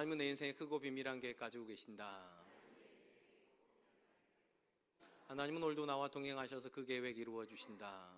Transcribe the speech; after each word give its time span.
하나님은 0.00 0.16
내 0.16 0.30
인생에 0.30 0.54
크고 0.54 0.78
비밀한 0.78 1.20
계획 1.20 1.36
가지고 1.36 1.66
계신다. 1.66 2.26
하나님은 5.28 5.62
오늘도 5.62 5.84
나와 5.84 6.08
동행하셔서 6.08 6.70
그 6.70 6.86
계획 6.86 7.18
이루어 7.18 7.44
주신다. 7.44 8.08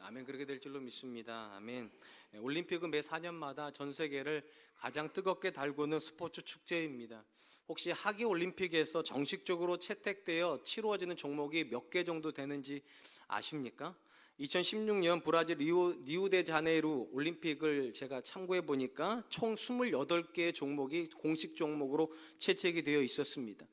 아멘 0.00 0.26
그렇게 0.26 0.44
될 0.44 0.60
줄로 0.60 0.80
믿습니다. 0.80 1.54
아멘. 1.54 1.90
예, 2.34 2.38
올림픽은 2.38 2.90
매 2.90 3.00
4년마다 3.00 3.72
전 3.72 3.90
세계를 3.90 4.46
가장 4.76 5.10
뜨겁게 5.10 5.50
달구는 5.50 5.98
스포츠 5.98 6.42
축제입니다. 6.42 7.24
혹시 7.68 7.90
하계 7.90 8.24
올림픽에서 8.24 9.02
정식적으로 9.02 9.78
채택되어 9.78 10.62
치루어지는 10.62 11.16
종목이 11.16 11.64
몇 11.64 11.88
개 11.88 12.04
정도 12.04 12.32
되는지 12.32 12.82
아십니까? 13.28 13.96
2016년 14.40 15.22
브라질 15.22 15.58
리우, 15.58 15.94
리우데자네이루 16.04 17.08
올림픽을 17.12 17.92
제가 17.92 18.20
참고해 18.20 18.62
보니까 18.62 19.22
총 19.28 19.54
28개의 19.54 20.52
종목이 20.52 21.08
공식 21.10 21.54
종목으로 21.54 22.12
채택이 22.38 22.82
되어 22.82 23.00
있었습니다. 23.02 23.64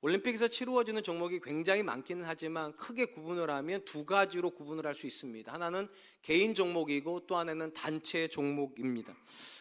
올림픽에서 0.00 0.48
치루어지는 0.48 1.02
종목이 1.02 1.40
굉장히 1.40 1.82
많기는 1.82 2.24
하지만 2.24 2.74
크게 2.76 3.06
구분을 3.06 3.50
하면 3.50 3.84
두 3.84 4.04
가지로 4.04 4.50
구분을 4.50 4.86
할 4.86 4.94
수 4.94 5.06
있습니다. 5.06 5.52
하나는 5.52 5.88
개인 6.22 6.54
종목이고 6.54 7.26
또 7.26 7.36
하나는 7.36 7.72
단체 7.72 8.28
종목입니다. 8.28 9.14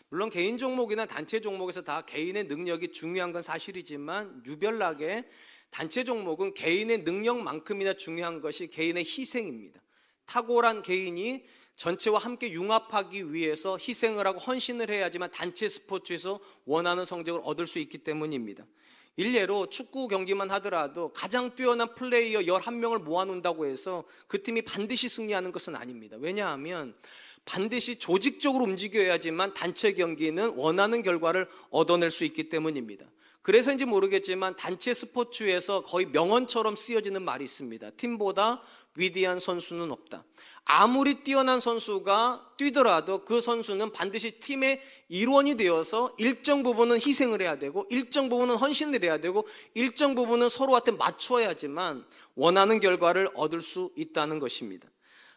물론 0.10 0.30
개인 0.30 0.58
종목이나 0.58 1.06
단체 1.06 1.40
종목에서 1.42 1.82
다 1.82 2.02
개인의 2.02 2.46
능력이 2.46 2.92
중요한 2.92 3.32
건 3.32 3.42
사실이지만 3.42 4.44
유별나게 4.46 5.26
단체 5.72 6.04
종목은 6.04 6.54
개인의 6.54 7.00
능력만큼이나 7.00 7.94
중요한 7.94 8.40
것이 8.40 8.68
개인의 8.68 9.04
희생입니다. 9.04 9.85
탁월한 10.26 10.82
개인이 10.82 11.46
전체와 11.76 12.20
함께 12.20 12.52
융합하기 12.52 13.34
위해서 13.34 13.78
희생을 13.78 14.26
하고 14.26 14.40
헌신을 14.40 14.90
해야지만 14.90 15.32
단체 15.32 15.68
스포츠에서 15.68 16.40
원하는 16.66 17.06
성적을 17.06 17.42
얻을 17.44 17.68
수 17.68 17.80
있기 17.80 18.00
때문입니다. 18.00 18.66
일례로 19.18 19.68
축구 19.70 20.08
경기만 20.08 20.52
하더라도 20.52 21.14
가장 21.14 21.56
뛰어난 21.56 21.96
플레이어 21.96 22.42
11명을 22.42 23.02
모아놓는다고 23.02 23.66
해서 23.66 24.04
그 24.28 24.44
팀이 24.44 24.64
반드시 24.64 25.08
승리하는 25.08 25.52
것은 25.52 25.76
아닙니다. 25.76 26.18
왜냐하면 26.20 26.96
반드시 27.46 27.98
조직적으로 28.00 28.66
움직여야지만 28.66 29.54
단체 29.54 29.94
경기는 29.94 30.54
원하는 30.56 31.02
결과를 31.02 31.48
얻어낼 31.70 32.12
수 32.12 32.26
있기 32.26 32.50
때문입니다. 32.50 33.06
그래서인지 33.46 33.86
모르겠지만 33.86 34.56
단체 34.56 34.92
스포츠에서 34.92 35.84
거의 35.84 36.08
명언처럼 36.08 36.76
쓰여지는 36.76 37.22
말이 37.22 37.44
있습니다. 37.46 37.92
팀보다 37.92 38.60
위대한 38.96 39.40
선수는 39.40 39.92
없다. 39.92 40.24
아무리 40.64 41.24
뛰어난 41.24 41.60
선수가 41.60 42.54
뛰더라도 42.58 43.24
그 43.24 43.42
선수는 43.42 43.92
반드시 43.92 44.40
팀의 44.40 44.82
일원이 45.10 45.58
되어서 45.58 46.16
일정 46.18 46.64
부분은 46.64 47.00
희생을 47.00 47.40
해야 47.44 47.60
되고 47.60 47.86
일정 47.92 48.30
부분은 48.30 48.56
헌신을 48.56 49.04
해야 49.04 49.20
되고 49.20 49.48
일정 49.76 50.16
부분은 50.16 50.50
서로한테 50.50 50.94
맞춰야지만 50.94 52.04
원하는 52.34 52.80
결과를 52.80 53.30
얻을 53.36 53.62
수 53.62 53.92
있다는 53.96 54.40
것입니다. 54.40 54.90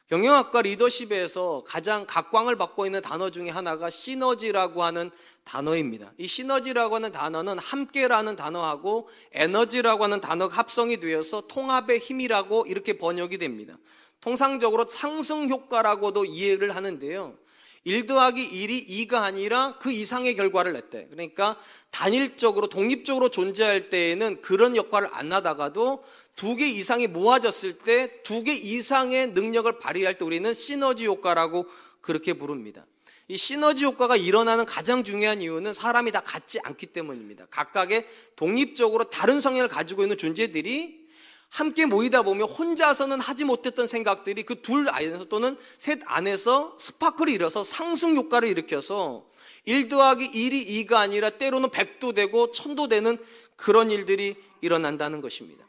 경영학과 0.09 0.63
리더십에서 0.63 1.65
가장 1.67 2.07
각광을 2.07 2.57
받고 2.57 2.87
있는 2.87 3.03
단어 3.03 3.29
중에 3.29 3.51
하나가 3.51 3.91
시너지라고 3.91 4.83
하는 4.83 5.11
단어입니다. 5.45 6.13
이 6.17 6.27
시너지라고 6.27 6.95
하는 6.95 7.13
단어는 7.13 7.59
함께라는 7.59 8.35
단어하고 8.35 9.11
에너지라고 9.33 10.05
하는 10.05 10.23
단어가 10.23 10.57
합성이 10.57 10.99
되어서 10.99 11.43
통합의 11.43 11.99
힘이라고 11.99 12.65
이렇게 12.67 12.97
번역이 12.97 13.37
됩니다. 13.37 13.77
통상적으로 14.23 14.87
상승 14.87 15.47
효과라고도 15.47 16.25
이해를 16.25 16.75
하는데요. 16.75 17.37
1 17.85 18.07
더하기 18.07 18.49
1이 18.49 19.09
2가 19.09 19.23
아니라 19.23 19.77
그 19.79 19.93
이상의 19.93 20.35
결과를 20.37 20.73
냈대. 20.73 21.07
그러니까 21.11 21.57
단일적으로 21.91 22.69
독립적으로 22.69 23.29
존재할 23.29 23.89
때에는 23.89 24.41
그런 24.41 24.75
역할을 24.75 25.09
안 25.13 25.33
하다가도 25.33 26.03
두 26.39 26.57
개 26.57 26.69
이상이 26.69 27.07
모아졌을 27.09 27.75
때 27.75 28.23
두 28.23 28.45
개 28.45 28.55
이상의 28.55 29.29
능력을 29.29 29.79
발휘할 29.81 30.19
때 30.19 30.25
우리는 30.25 30.55
시너지 30.55 31.07
효과라고 31.07 31.67
그렇게 32.01 32.33
부릅니다. 32.33 32.87
이 33.31 33.37
시너지 33.37 33.85
효과가 33.85 34.17
일어나는 34.17 34.65
가장 34.65 35.05
중요한 35.05 35.43
이유는 35.43 35.75
사람이 35.75 36.13
다 36.13 36.21
같지 36.21 36.61
않기 36.63 36.87
때문입니다. 36.87 37.47
각각의 37.51 38.07
독립적으로 38.37 39.05
다른 39.11 39.41
성향을 39.41 39.69
가지고 39.69 40.03
있는 40.03 40.17
존재들이 40.17 41.07
함께 41.51 41.85
모이다 41.87 42.23
보면 42.23 42.49
혼자서는 42.49 43.21
하지 43.21 43.45
못했던 43.45 43.87
생각들이 43.87 44.45
그 44.45 44.63
둘 44.63 44.89
안에서 44.89 45.25
또는 45.25 45.57
셋 45.77 46.01
안에서 46.05 46.77
스파크를 46.79 47.33
일어서 47.33 47.65
상승 47.65 48.17
효과를 48.17 48.49
일으켜서 48.49 49.27
1 49.67 49.89
더하기 49.89 50.31
1이 50.31 50.87
2가 50.87 50.95
아니라 50.95 51.31
때로는 51.31 51.69
100도 51.71 52.15
되고 52.15 52.51
1000도 52.53 52.89
되는 52.89 53.19
그런 53.57 53.91
일들이 53.91 54.37
일어난다는 54.63 55.21
것입니다. 55.21 55.68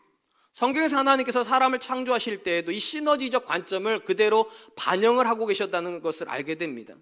성경에서 0.53 0.97
하나님께서 0.97 1.43
사람을 1.43 1.79
창조하실 1.79 2.43
때에도 2.43 2.71
이 2.71 2.79
시너지적 2.79 3.45
관점을 3.45 4.03
그대로 4.05 4.49
반영을 4.75 5.27
하고 5.27 5.45
계셨다는 5.45 6.01
것을 6.01 6.29
알게 6.29 6.55
됩니다. 6.55 6.95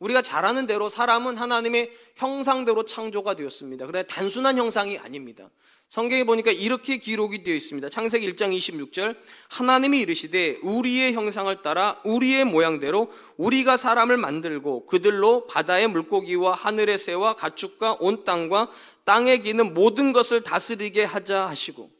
우리가 0.00 0.22
잘 0.22 0.46
아는 0.46 0.66
대로 0.66 0.88
사람은 0.88 1.36
하나님의 1.36 1.92
형상대로 2.16 2.84
창조가 2.84 3.34
되었습니다. 3.34 3.86
그런데 3.86 4.06
단순한 4.06 4.56
형상이 4.56 4.98
아닙니다. 4.98 5.50
성경에 5.90 6.24
보니까 6.24 6.52
이렇게 6.52 6.96
기록이 6.98 7.42
되어 7.42 7.54
있습니다. 7.54 7.88
창세기 7.88 8.32
1장 8.32 8.56
26절 8.56 9.16
하나님이 9.50 10.00
이르시되 10.00 10.60
우리의 10.62 11.12
형상을 11.12 11.62
따라 11.62 12.00
우리의 12.04 12.44
모양대로 12.44 13.10
우리가 13.36 13.76
사람을 13.76 14.16
만들고 14.16 14.86
그들로 14.86 15.46
바다의 15.48 15.88
물고기와 15.88 16.54
하늘의 16.54 16.96
새와 16.96 17.34
가축과 17.34 17.96
온 18.00 18.24
땅과 18.24 18.70
땅에 19.04 19.38
기는 19.38 19.74
모든 19.74 20.12
것을 20.12 20.42
다스리게 20.42 21.04
하자 21.04 21.48
하시고 21.48 21.90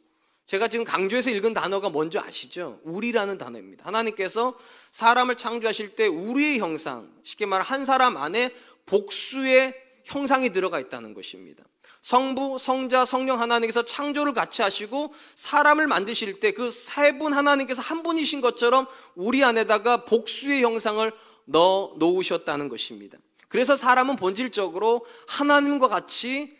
제가 0.51 0.67
지금 0.67 0.83
강조해서 0.83 1.29
읽은 1.29 1.53
단어가 1.53 1.87
뭔지 1.87 2.19
아시죠? 2.19 2.81
우리라는 2.83 3.37
단어입니다. 3.37 3.85
하나님께서 3.85 4.53
사람을 4.91 5.37
창조하실 5.37 5.95
때 5.95 6.07
우리의 6.07 6.59
형상, 6.59 7.09
쉽게 7.23 7.45
말해 7.45 7.63
한 7.65 7.85
사람 7.85 8.17
안에 8.17 8.53
복수의 8.85 9.73
형상이 10.03 10.49
들어가 10.49 10.81
있다는 10.81 11.13
것입니다. 11.13 11.63
성부, 12.01 12.57
성자, 12.59 13.05
성령 13.05 13.39
하나님께서 13.39 13.85
창조를 13.85 14.33
같이 14.33 14.61
하시고 14.61 15.13
사람을 15.35 15.87
만드실 15.87 16.41
때 16.41 16.51
그 16.51 16.67
세 16.67 17.17
분 17.17 17.31
하나님께서 17.31 17.81
한 17.81 18.03
분이신 18.03 18.41
것처럼 18.41 18.87
우리 19.15 19.45
안에다가 19.45 20.03
복수의 20.03 20.63
형상을 20.63 21.09
넣어 21.45 21.93
놓으셨다는 21.97 22.67
것입니다. 22.67 23.17
그래서 23.47 23.77
사람은 23.77 24.17
본질적으로 24.17 25.05
하나님과 25.29 25.87
같이 25.87 26.59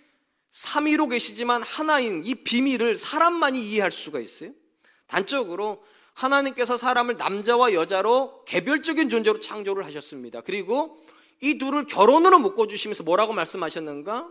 삼위로 0.52 1.08
계시지만 1.08 1.64
하나인 1.64 2.24
이 2.26 2.36
비밀을 2.36 2.98
사람만이 2.98 3.60
이해할 3.60 3.92
수가 3.92 4.20
있어요. 4.20 4.52
단적으로 5.08 5.84
하나님께서 6.14 6.78
사람을 6.78 7.18
남자와 7.18 7.74
여자로 7.74 8.44
개별적인 8.46 9.10
존재로 9.10 9.40
창조를 9.40 9.86
하셨습니다. 9.86 10.42
그리고 10.42 11.02
이 11.40 11.58
둘을 11.58 11.86
결혼으로 11.86 12.40
묶어 12.40 12.68
주시면서 12.68 13.04
뭐라고 13.04 13.34
말씀하셨는가? 13.34 14.30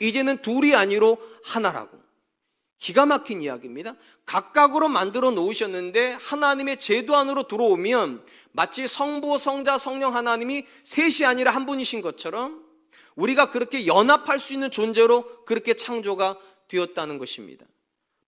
이제는 0.00 0.42
둘이 0.42 0.74
아니로 0.74 1.18
하나라고. 1.44 1.98
기가 2.78 3.06
막힌 3.06 3.42
이야기입니다. 3.42 3.94
각각으로 4.24 4.88
만들어 4.88 5.30
놓으셨는데 5.30 6.16
하나님의 6.20 6.78
제도 6.78 7.14
안으로 7.14 7.46
들어오면 7.46 8.24
마치 8.52 8.88
성부, 8.88 9.38
성자, 9.38 9.78
성령 9.78 10.16
하나님이 10.16 10.66
셋이 10.82 11.26
아니라 11.26 11.52
한 11.52 11.66
분이신 11.66 12.00
것처럼 12.00 12.69
우리가 13.20 13.50
그렇게 13.50 13.86
연합할 13.86 14.38
수 14.38 14.52
있는 14.52 14.70
존재로 14.70 15.44
그렇게 15.44 15.74
창조가 15.74 16.38
되었다는 16.68 17.18
것입니다. 17.18 17.66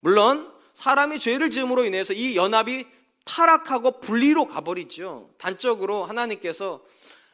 물론 0.01 0.53
사람이 0.75 1.19
죄를 1.19 1.51
지음으로 1.51 1.85
인해서 1.85 2.13
이 2.13 2.37
연합이 2.37 2.87
타락하고 3.25 4.01
분리로 4.01 4.47
가버리죠. 4.47 5.31
단적으로 5.39 6.05
하나님께서 6.05 6.83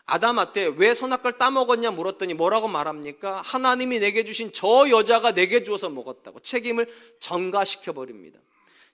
아담한테 0.04 0.72
왜 0.76 0.94
선악과를 0.94 1.38
따먹었냐 1.38 1.90
물었더니 1.90 2.34
뭐라고 2.34 2.68
말합니까? 2.68 3.42
하나님이 3.42 3.98
내게 3.98 4.24
주신 4.24 4.52
저 4.52 4.88
여자가 4.88 5.32
내게 5.32 5.62
주어서 5.62 5.88
먹었다고 5.88 6.40
책임을 6.40 6.92
전가시켜 7.20 7.92
버립니다. 7.92 8.38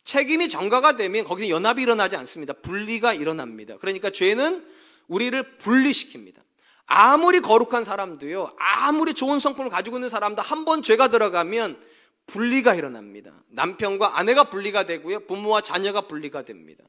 책임이 0.03 0.49
전가가 0.49 0.97
되면 0.97 1.25
거기서 1.25 1.49
연합이 1.51 1.83
일어나지 1.83 2.17
않습니다. 2.17 2.53
분리가 2.53 3.15
일어납니다. 3.15 3.77
그러니까 3.79 4.11
죄는 4.11 4.65
우리를 5.09 5.59
분리시킵니다. 5.59 6.44
아무리 6.87 7.41
거룩한 7.41 7.85
사람도요, 7.85 8.55
아무리 8.59 9.15
좋은 9.15 9.39
성품을 9.39 9.71
가지고 9.71 9.97
있는 9.97 10.09
사람도 10.09 10.43
한 10.43 10.65
번 10.65 10.83
죄가 10.83 11.09
들어가면 11.09 11.81
분리가 12.27 12.75
일어납니다. 12.75 13.33
남편과 13.49 14.19
아내가 14.19 14.45
분리가 14.45 14.85
되고요, 14.85 15.27
부모와 15.27 15.61
자녀가 15.61 16.03
분리가 16.03 16.43
됩니다. 16.43 16.85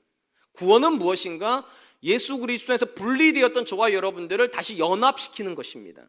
구원은 0.54 0.94
무엇인가? 0.94 1.66
예수 2.04 2.38
그리스도에서 2.38 2.86
분리되었던 2.94 3.66
저와 3.66 3.94
여러분들을 3.94 4.52
다시 4.52 4.78
연합시키는 4.78 5.56
것입니다. 5.56 6.04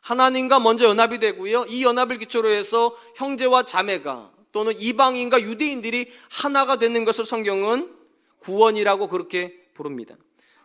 하나님과 0.00 0.60
먼저 0.60 0.84
연합이 0.84 1.18
되고요. 1.18 1.66
이 1.68 1.84
연합을 1.84 2.18
기초로 2.18 2.48
해서 2.48 2.96
형제와 3.16 3.64
자매가 3.64 4.30
또는 4.52 4.72
이방인과 4.78 5.42
유대인들이 5.42 6.10
하나가 6.30 6.76
되는 6.76 7.04
것을 7.04 7.26
성경은 7.26 7.92
구원이라고 8.38 9.08
그렇게 9.08 9.68
부릅니다. 9.74 10.16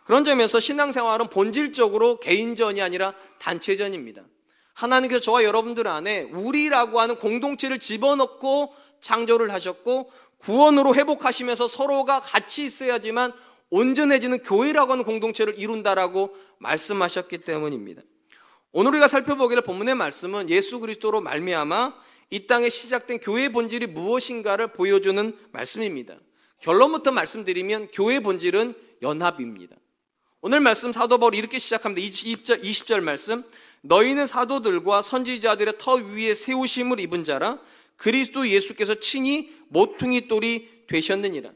그런 0.04 0.24
점에서 0.24 0.60
신앙생활은 0.60 1.28
본질적으로 1.28 2.18
개인전이 2.20 2.82
아니라 2.82 3.14
단체전입니다. 3.38 4.22
하나님께서 4.74 5.20
저와 5.20 5.44
여러분들 5.44 5.86
안에 5.86 6.22
우리라고 6.32 7.00
하는 7.00 7.16
공동체를 7.16 7.78
집어넣고 7.78 8.74
창조를 9.00 9.52
하셨고 9.52 10.10
구원으로 10.38 10.94
회복하시면서 10.94 11.68
서로가 11.68 12.20
같이 12.20 12.64
있어야지만 12.64 13.32
온전해지는 13.70 14.42
교회라고 14.42 14.92
하는 14.92 15.04
공동체를 15.04 15.58
이룬다라고 15.58 16.34
말씀하셨기 16.58 17.38
때문입니다. 17.38 18.02
오늘 18.72 18.92
우리가 18.92 19.08
살펴보기를 19.08 19.62
본문의 19.62 19.94
말씀은 19.94 20.50
예수 20.50 20.80
그리스도로 20.80 21.20
말미암아 21.20 21.94
이 22.30 22.46
땅에 22.46 22.70
시작된 22.70 23.20
교회의 23.20 23.50
본질이 23.50 23.88
무엇인가를 23.88 24.72
보여주는 24.72 25.36
말씀입니다. 25.52 26.16
결론부터 26.60 27.12
말씀드리면 27.12 27.88
교회의 27.92 28.20
본질은 28.20 28.74
연합입니다. 29.02 29.76
오늘 30.44 30.58
말씀 30.58 30.92
사도 30.92 31.18
바울이 31.18 31.38
이렇게 31.38 31.60
시작합니다. 31.60 32.04
20절, 32.04 32.64
20절 32.64 33.00
말씀. 33.00 33.44
너희는 33.82 34.26
사도들과 34.26 35.00
선지자들의 35.00 35.74
터 35.78 35.94
위에 35.94 36.34
세우심을 36.34 36.98
입은 36.98 37.22
자라 37.22 37.60
그리스도 37.96 38.48
예수께서 38.48 38.96
친히 38.96 39.52
모퉁이 39.68 40.26
돌이 40.26 40.86
되셨느니라. 40.88 41.52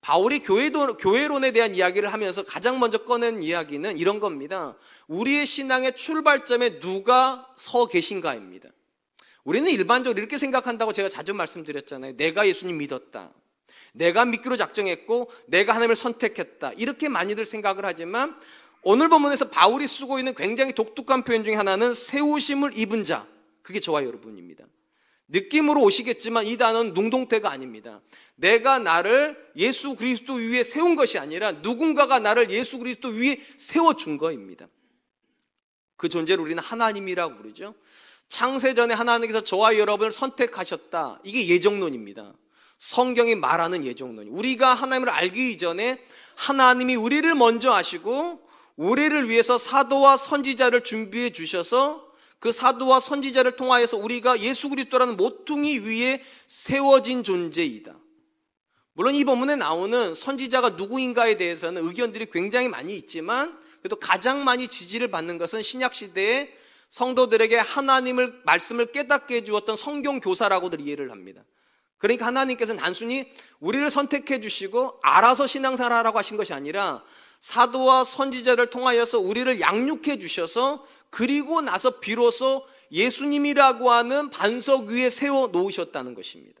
바울이 0.00 0.38
교회도, 0.38 0.98
교회론에 0.98 1.50
대한 1.50 1.74
이야기를 1.74 2.12
하면서 2.12 2.44
가장 2.44 2.78
먼저 2.78 2.98
꺼낸 2.98 3.42
이야기는 3.42 3.98
이런 3.98 4.20
겁니다. 4.20 4.76
우리의 5.08 5.44
신앙의 5.44 5.96
출발점에 5.96 6.78
누가 6.78 7.52
서 7.56 7.86
계신가입니다. 7.86 8.68
우리는 9.42 9.68
일반적으로 9.68 10.20
이렇게 10.20 10.38
생각한다고 10.38 10.92
제가 10.92 11.08
자주 11.08 11.34
말씀드렸잖아요. 11.34 12.16
내가 12.16 12.46
예수님 12.46 12.78
믿었다. 12.78 13.32
내가 13.92 14.24
믿기로 14.24 14.56
작정했고 14.56 15.30
내가 15.46 15.74
하나님을 15.74 15.96
선택했다. 15.96 16.72
이렇게 16.72 17.08
많이들 17.08 17.44
생각을 17.44 17.84
하지만 17.84 18.38
오늘 18.82 19.08
본문에서 19.08 19.50
바울이 19.50 19.86
쓰고 19.86 20.18
있는 20.18 20.34
굉장히 20.34 20.72
독특한 20.72 21.24
표현 21.24 21.44
중에 21.44 21.54
하나는 21.54 21.94
세우심을 21.94 22.78
입은 22.78 23.04
자. 23.04 23.26
그게 23.62 23.78
저와 23.78 24.04
여러분입니다. 24.04 24.64
느낌으로 25.28 25.82
오시겠지만 25.82 26.46
이 26.46 26.56
단어는 26.56 26.94
능동태가 26.94 27.50
아닙니다. 27.50 28.00
내가 28.34 28.78
나를 28.78 29.36
예수 29.56 29.94
그리스도 29.94 30.34
위에 30.34 30.62
세운 30.62 30.96
것이 30.96 31.18
아니라 31.18 31.52
누군가가 31.52 32.18
나를 32.18 32.50
예수 32.50 32.78
그리스도 32.78 33.08
위에 33.08 33.38
세워준 33.56 34.16
거입니다. 34.16 34.66
그 35.96 36.08
존재를 36.08 36.42
우리는 36.42 36.60
하나님이라고 36.62 37.36
부르죠. 37.36 37.74
창세전에 38.28 38.94
하나님께서 38.94 39.42
저와 39.42 39.76
여러분을 39.76 40.10
선택하셨다. 40.10 41.20
이게 41.24 41.46
예정론입니다. 41.48 42.32
성경이 42.80 43.34
말하는 43.34 43.84
예정론. 43.84 44.28
우리가 44.28 44.72
하나님을 44.72 45.10
알기 45.10 45.52
이전에 45.52 46.02
하나님이 46.34 46.96
우리를 46.96 47.32
먼저 47.34 47.72
아시고 47.72 48.40
우리를 48.76 49.28
위해서 49.28 49.58
사도와 49.58 50.16
선지자를 50.16 50.82
준비해 50.82 51.30
주셔서 51.30 52.10
그 52.38 52.52
사도와 52.52 52.98
선지자를 52.98 53.56
통하여서 53.56 53.98
우리가 53.98 54.40
예수 54.40 54.70
그리스도라는 54.70 55.18
모퉁이 55.18 55.78
위에 55.80 56.22
세워진 56.46 57.22
존재이다. 57.22 57.94
물론 58.94 59.14
이 59.14 59.24
본문에 59.24 59.56
나오는 59.56 60.14
선지자가 60.14 60.70
누구인가에 60.70 61.36
대해서는 61.36 61.86
의견들이 61.86 62.30
굉장히 62.32 62.68
많이 62.68 62.96
있지만 62.96 63.58
그래도 63.82 63.96
가장 63.96 64.42
많이 64.42 64.68
지지를 64.68 65.10
받는 65.10 65.36
것은 65.36 65.60
신약 65.60 65.94
시대에 65.94 66.50
성도들에게 66.88 67.58
하나님을 67.58 68.40
말씀을 68.46 68.90
깨닫게 68.90 69.36
해 69.36 69.44
주었던 69.44 69.76
성경 69.76 70.18
교사라고들 70.18 70.80
이해를 70.80 71.10
합니다. 71.10 71.44
그러니까 72.00 72.26
하나님께서는 72.26 72.82
단순히 72.82 73.30
우리를 73.60 73.88
선택해 73.90 74.40
주시고 74.40 74.98
알아서 75.02 75.46
신앙생활 75.46 75.92
하라고 75.92 76.18
하신 76.18 76.38
것이 76.38 76.54
아니라 76.54 77.04
사도와 77.40 78.04
선지자를 78.04 78.70
통하여서 78.70 79.20
우리를 79.20 79.60
양육해 79.60 80.18
주셔서 80.18 80.84
그리고 81.10 81.60
나서 81.60 82.00
비로소 82.00 82.64
예수님이라고 82.90 83.90
하는 83.90 84.30
반석 84.30 84.86
위에 84.86 85.10
세워 85.10 85.48
놓으셨다는 85.48 86.14
것입니다. 86.14 86.60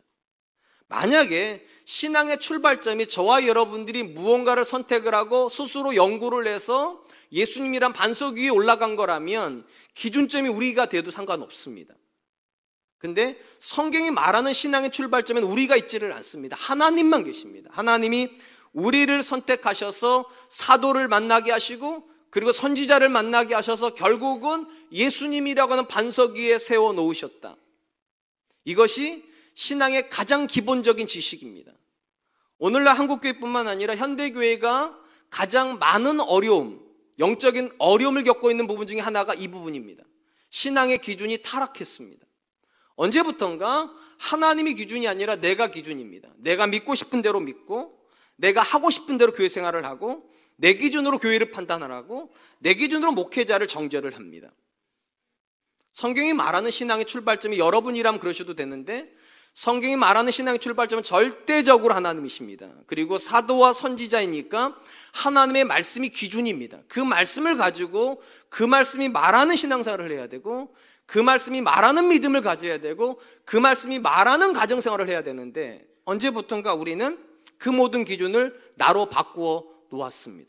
만약에 0.88 1.64
신앙의 1.86 2.40
출발점이 2.40 3.06
저와 3.06 3.46
여러분들이 3.46 4.02
무언가를 4.02 4.64
선택을 4.64 5.14
하고 5.14 5.48
스스로 5.48 5.94
연구를 5.94 6.46
해서 6.48 7.02
예수님이란 7.32 7.94
반석 7.94 8.34
위에 8.34 8.48
올라간 8.48 8.96
거라면 8.96 9.64
기준점이 9.94 10.48
우리가 10.48 10.86
돼도 10.86 11.10
상관없습니다. 11.10 11.94
근데 13.00 13.40
성경이 13.58 14.10
말하는 14.10 14.52
신앙의 14.52 14.90
출발점엔 14.90 15.42
우리가 15.42 15.74
있지를 15.74 16.12
않습니다. 16.12 16.54
하나님만 16.60 17.24
계십니다. 17.24 17.70
하나님이 17.72 18.28
우리를 18.74 19.22
선택하셔서 19.22 20.28
사도를 20.50 21.08
만나게 21.08 21.50
하시고 21.50 22.08
그리고 22.28 22.52
선지자를 22.52 23.08
만나게 23.08 23.54
하셔서 23.54 23.94
결국은 23.94 24.66
예수님이라고 24.92 25.72
하는 25.72 25.88
반석 25.88 26.36
위에 26.36 26.58
세워 26.58 26.92
놓으셨다. 26.92 27.56
이것이 28.66 29.24
신앙의 29.54 30.10
가장 30.10 30.46
기본적인 30.46 31.06
지식입니다. 31.06 31.72
오늘날 32.58 32.98
한국교회뿐만 32.98 33.66
아니라 33.66 33.96
현대교회가 33.96 34.96
가장 35.30 35.78
많은 35.78 36.20
어려움, 36.20 36.86
영적인 37.18 37.72
어려움을 37.78 38.24
겪고 38.24 38.50
있는 38.50 38.66
부분 38.66 38.86
중에 38.86 39.00
하나가 39.00 39.32
이 39.32 39.48
부분입니다. 39.48 40.04
신앙의 40.50 40.98
기준이 40.98 41.38
타락했습니다. 41.38 42.26
언제부턴가 43.00 43.90
하나님이 44.18 44.74
기준이 44.74 45.08
아니라 45.08 45.36
내가 45.36 45.68
기준입니다. 45.68 46.28
내가 46.36 46.66
믿고 46.66 46.94
싶은 46.94 47.22
대로 47.22 47.40
믿고, 47.40 47.98
내가 48.36 48.60
하고 48.60 48.90
싶은 48.90 49.16
대로 49.16 49.32
교회 49.32 49.48
생활을 49.48 49.86
하고, 49.86 50.28
내 50.56 50.74
기준으로 50.74 51.18
교회를 51.18 51.50
판단하라고, 51.50 52.30
내 52.58 52.74
기준으로 52.74 53.12
목회자를 53.12 53.68
정죄를 53.68 54.16
합니다. 54.16 54.50
성경이 55.94 56.34
말하는 56.34 56.70
신앙의 56.70 57.06
출발점이 57.06 57.58
여러분이라면 57.58 58.20
그러셔도 58.20 58.54
되는데, 58.54 59.10
성경이 59.54 59.96
말하는 59.96 60.30
신앙의 60.30 60.58
출발점은 60.58 61.02
절대적으로 61.02 61.94
하나님이십니다. 61.94 62.68
그리고 62.86 63.16
사도와 63.18 63.72
선지자이니까 63.72 64.76
하나님의 65.12 65.64
말씀이 65.64 66.10
기준입니다. 66.10 66.80
그 66.86 67.00
말씀을 67.00 67.56
가지고 67.56 68.22
그 68.48 68.62
말씀이 68.62 69.08
말하는 69.08 69.56
신앙생활을 69.56 70.12
해야 70.12 70.28
되고 70.28 70.72
그 71.10 71.18
말씀이 71.18 71.60
말하는 71.60 72.06
믿음을 72.06 72.40
가져야 72.40 72.78
되고 72.78 73.20
그 73.44 73.56
말씀이 73.56 73.98
말하는 73.98 74.52
가정생활을 74.52 75.08
해야 75.08 75.24
되는데 75.24 75.84
언제부턴가 76.04 76.74
우리는 76.74 77.18
그 77.58 77.68
모든 77.68 78.04
기준을 78.04 78.72
나로 78.76 79.06
바꾸어 79.06 79.64
놓았습니다. 79.90 80.48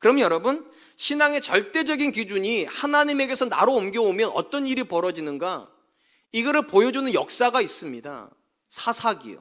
그럼 0.00 0.18
여러분, 0.18 0.68
신앙의 0.96 1.40
절대적인 1.40 2.10
기준이 2.10 2.64
하나님에게서 2.64 3.44
나로 3.44 3.74
옮겨오면 3.74 4.32
어떤 4.34 4.66
일이 4.66 4.82
벌어지는가? 4.82 5.70
이거를 6.32 6.66
보여주는 6.66 7.14
역사가 7.14 7.60
있습니다. 7.60 8.30
사사기요. 8.66 9.40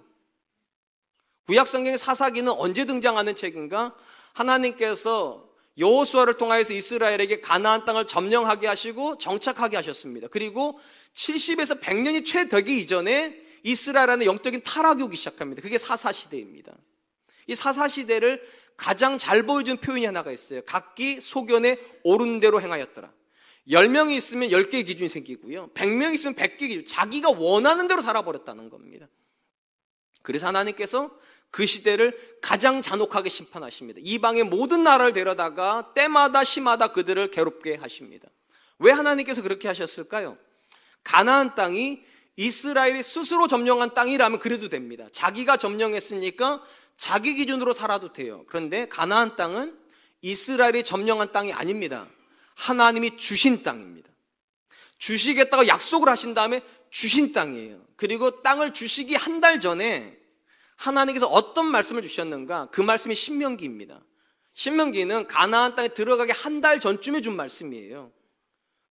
구약 1.47 1.67
성경의 1.67 1.97
사사기는 1.97 2.51
언제 2.51 2.85
등장하는 2.85 3.33
책인가? 3.33 3.95
하나님께서 4.33 5.49
여호수아를 5.77 6.37
통하여서 6.37 6.73
이스라엘에게 6.73 7.41
가나안 7.41 7.85
땅을 7.85 8.05
점령하게 8.05 8.67
하시고 8.67 9.17
정착하게 9.17 9.75
하셨습니다. 9.77 10.27
그리고 10.29 10.79
70에서 11.15 11.81
100년이 11.81 12.25
채 12.25 12.47
되기 12.47 12.79
이전에 12.79 13.41
이스라엘은 13.63 14.25
영적인 14.25 14.61
타락이 14.63 15.01
오기 15.03 15.15
시작합니다. 15.17 15.61
그게 15.61 15.77
사사 15.77 16.11
시대입니다. 16.11 16.73
이 17.47 17.55
사사 17.55 17.87
시대를 17.87 18.41
가장 18.77 19.17
잘 19.17 19.43
보여준 19.43 19.77
표현이 19.77 20.05
하나가 20.05 20.31
있어요. 20.31 20.61
각기 20.65 21.19
소견에 21.21 21.77
옳은 22.03 22.39
대로 22.39 22.61
행하였더라. 22.61 23.11
10명이 23.69 24.11
있으면 24.17 24.49
10개의 24.49 24.85
기준이 24.85 25.09
생기고요. 25.09 25.69
100명이 25.73 26.13
있으면 26.13 26.35
100개의 26.35 26.67
기준. 26.67 26.85
자기가 26.85 27.31
원하는 27.31 27.87
대로 27.87 28.01
살아버렸다는 28.01 28.69
겁니다. 28.69 29.07
그래서 30.21 30.47
하나님께서 30.47 31.11
그 31.53 31.67
시대를 31.67 32.17
가장 32.41 32.81
잔혹하게 32.81 33.29
심판하십니다. 33.29 33.99
이방의 34.03 34.43
모든 34.43 34.83
나라를 34.83 35.13
데려다가 35.13 35.93
때마다 35.93 36.43
심하다 36.43 36.87
그들을 36.87 37.29
괴롭게 37.29 37.75
하십니다. 37.75 38.27
왜 38.79 38.91
하나님께서 38.91 39.43
그렇게 39.43 39.67
하셨을까요? 39.67 40.35
가나안 41.03 41.53
땅이 41.53 42.01
이스라엘이 42.37 43.03
스스로 43.03 43.47
점령한 43.47 43.93
땅이라면 43.93 44.39
그래도 44.39 44.67
됩니다. 44.67 45.05
자기가 45.11 45.57
점령했으니까 45.57 46.63
자기 46.97 47.35
기준으로 47.35 47.73
살아도 47.73 48.11
돼요. 48.11 48.45
그런데 48.47 48.87
가나안 48.87 49.35
땅은 49.35 49.77
이스라엘이 50.21 50.81
점령한 50.81 51.31
땅이 51.31 51.53
아닙니다. 51.53 52.07
하나님이 52.55 53.15
주신 53.17 53.61
땅입니다. 53.61 54.09
주시겠다고 54.97 55.67
약속을 55.67 56.09
하신 56.09 56.33
다음에 56.33 56.61
주신 56.89 57.31
땅이에요. 57.31 57.79
그리고 57.95 58.41
땅을 58.41 58.73
주시기 58.73 59.13
한 59.13 59.39
달 59.39 59.59
전에 59.59 60.22
하나님께서 60.75 61.27
어떤 61.27 61.67
말씀을 61.67 62.01
주셨는가? 62.01 62.67
그 62.71 62.81
말씀이 62.81 63.15
신명기입니다. 63.15 64.01
신명기는 64.53 65.27
가나안 65.27 65.75
땅에 65.75 65.87
들어가기 65.89 66.31
한 66.31 66.61
달 66.61 66.79
전쯤에 66.79 67.21
준 67.21 67.35
말씀이에요. 67.35 68.11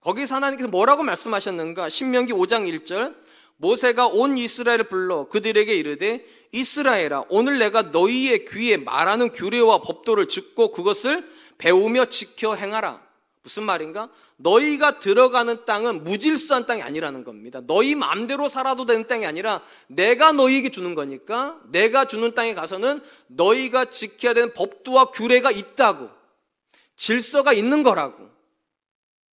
거기서 0.01 0.35
하나님께서 0.35 0.67
뭐라고 0.69 1.03
말씀하셨는가? 1.03 1.89
신명기 1.89 2.33
5장 2.33 2.67
1절 2.67 3.15
모세가 3.57 4.07
온 4.07 4.37
이스라엘을 4.37 4.85
불러 4.85 5.25
그들에게 5.29 5.73
이르되 5.75 6.25
이스라엘아 6.51 7.25
오늘 7.29 7.59
내가 7.59 7.83
너희의 7.83 8.45
귀에 8.45 8.77
말하는 8.77 9.31
규례와 9.31 9.81
법도를 9.81 10.27
듣고 10.27 10.71
그것을 10.71 11.29
배우며 11.59 12.05
지켜 12.05 12.55
행하라. 12.55 12.99
무슨 13.43 13.63
말인가? 13.63 14.09
너희가 14.37 14.99
들어가는 14.99 15.65
땅은 15.65 16.03
무질서한 16.03 16.67
땅이 16.67 16.83
아니라는 16.83 17.23
겁니다. 17.23 17.61
너희 17.65 17.95
마음대로 17.95 18.47
살아도 18.47 18.85
되는 18.85 19.07
땅이 19.07 19.25
아니라 19.25 19.63
내가 19.87 20.31
너희에게 20.31 20.69
주는 20.69 20.93
거니까 20.93 21.59
내가 21.69 22.05
주는 22.05 22.35
땅에 22.35 22.53
가서는 22.53 23.01
너희가 23.27 23.85
지켜야 23.85 24.33
되는 24.33 24.53
법도와 24.53 25.05
규례가 25.05 25.49
있다고 25.51 26.09
질서가 26.95 27.51
있는 27.53 27.81
거라고 27.81 28.29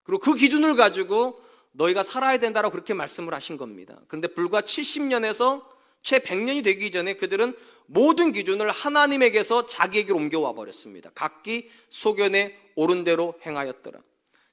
그리고 0.03 0.19
그 0.19 0.35
기준을 0.35 0.75
가지고 0.75 1.41
너희가 1.73 2.01
살아야 2.01 2.37
된다라고 2.37 2.71
그렇게 2.71 2.93
말씀을 2.93 3.33
하신 3.33 3.57
겁니다. 3.57 3.99
그런데 4.07 4.29
불과 4.29 4.61
70년에서 4.61 5.63
채 6.01 6.19
100년이 6.19 6.63
되기 6.63 6.91
전에 6.91 7.15
그들은 7.15 7.53
모든 7.87 8.31
기준을 8.31 8.71
하나님에게서 8.71 9.65
자기에게 9.65 10.13
옮겨와 10.13 10.53
버렸습니다. 10.53 11.11
각기 11.13 11.69
소견에 11.89 12.66
옳은 12.77 13.03
대로 13.03 13.39
행하였더라. 13.45 13.99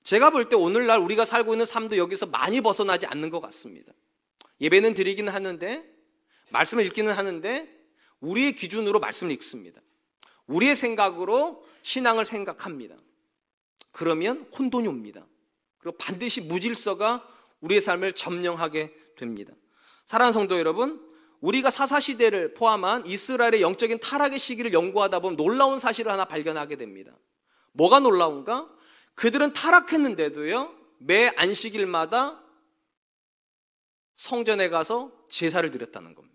제가 0.02 0.30
볼 0.30 0.48
때 0.48 0.56
오늘날 0.56 0.98
우리가 0.98 1.24
살고 1.24 1.54
있는 1.54 1.64
삶도 1.66 1.96
여기서 1.96 2.26
많이 2.26 2.60
벗어나지 2.60 3.06
않는 3.06 3.30
것 3.30 3.40
같습니다. 3.40 3.92
예배는 4.60 4.94
드리기는 4.94 5.32
하는데 5.32 5.84
말씀을 6.50 6.84
읽기는 6.86 7.12
하는데 7.12 7.68
우리의 8.20 8.54
기준으로 8.54 9.00
말씀을 9.00 9.32
읽습니다. 9.32 9.80
우리의 10.46 10.76
생각으로 10.76 11.64
신앙을 11.82 12.26
생각합니다. 12.26 12.96
그러면 13.92 14.48
혼돈이 14.58 14.88
옵니다. 14.88 15.26
그리고 15.78 15.96
반드시 15.98 16.42
무질서가 16.42 17.26
우리의 17.60 17.80
삶을 17.80 18.12
점령하게 18.12 18.92
됩니다. 19.16 19.52
사랑하는 20.06 20.32
성도 20.32 20.58
여러분, 20.58 21.00
우리가 21.40 21.70
사사시대를 21.70 22.54
포함한 22.54 23.06
이스라엘의 23.06 23.62
영적인 23.62 24.00
타락의 24.00 24.38
시기를 24.38 24.72
연구하다 24.72 25.20
보면 25.20 25.36
놀라운 25.36 25.78
사실을 25.78 26.12
하나 26.12 26.24
발견하게 26.24 26.76
됩니다. 26.76 27.12
뭐가 27.74 28.00
놀라운가? 28.00 28.68
그들은 29.14 29.52
타락했는데도요, 29.52 30.74
매 30.98 31.28
안식일마다 31.36 32.42
성전에 34.14 34.68
가서 34.68 35.12
제사를 35.28 35.68
드렸다는 35.70 36.14
겁니다. 36.14 36.34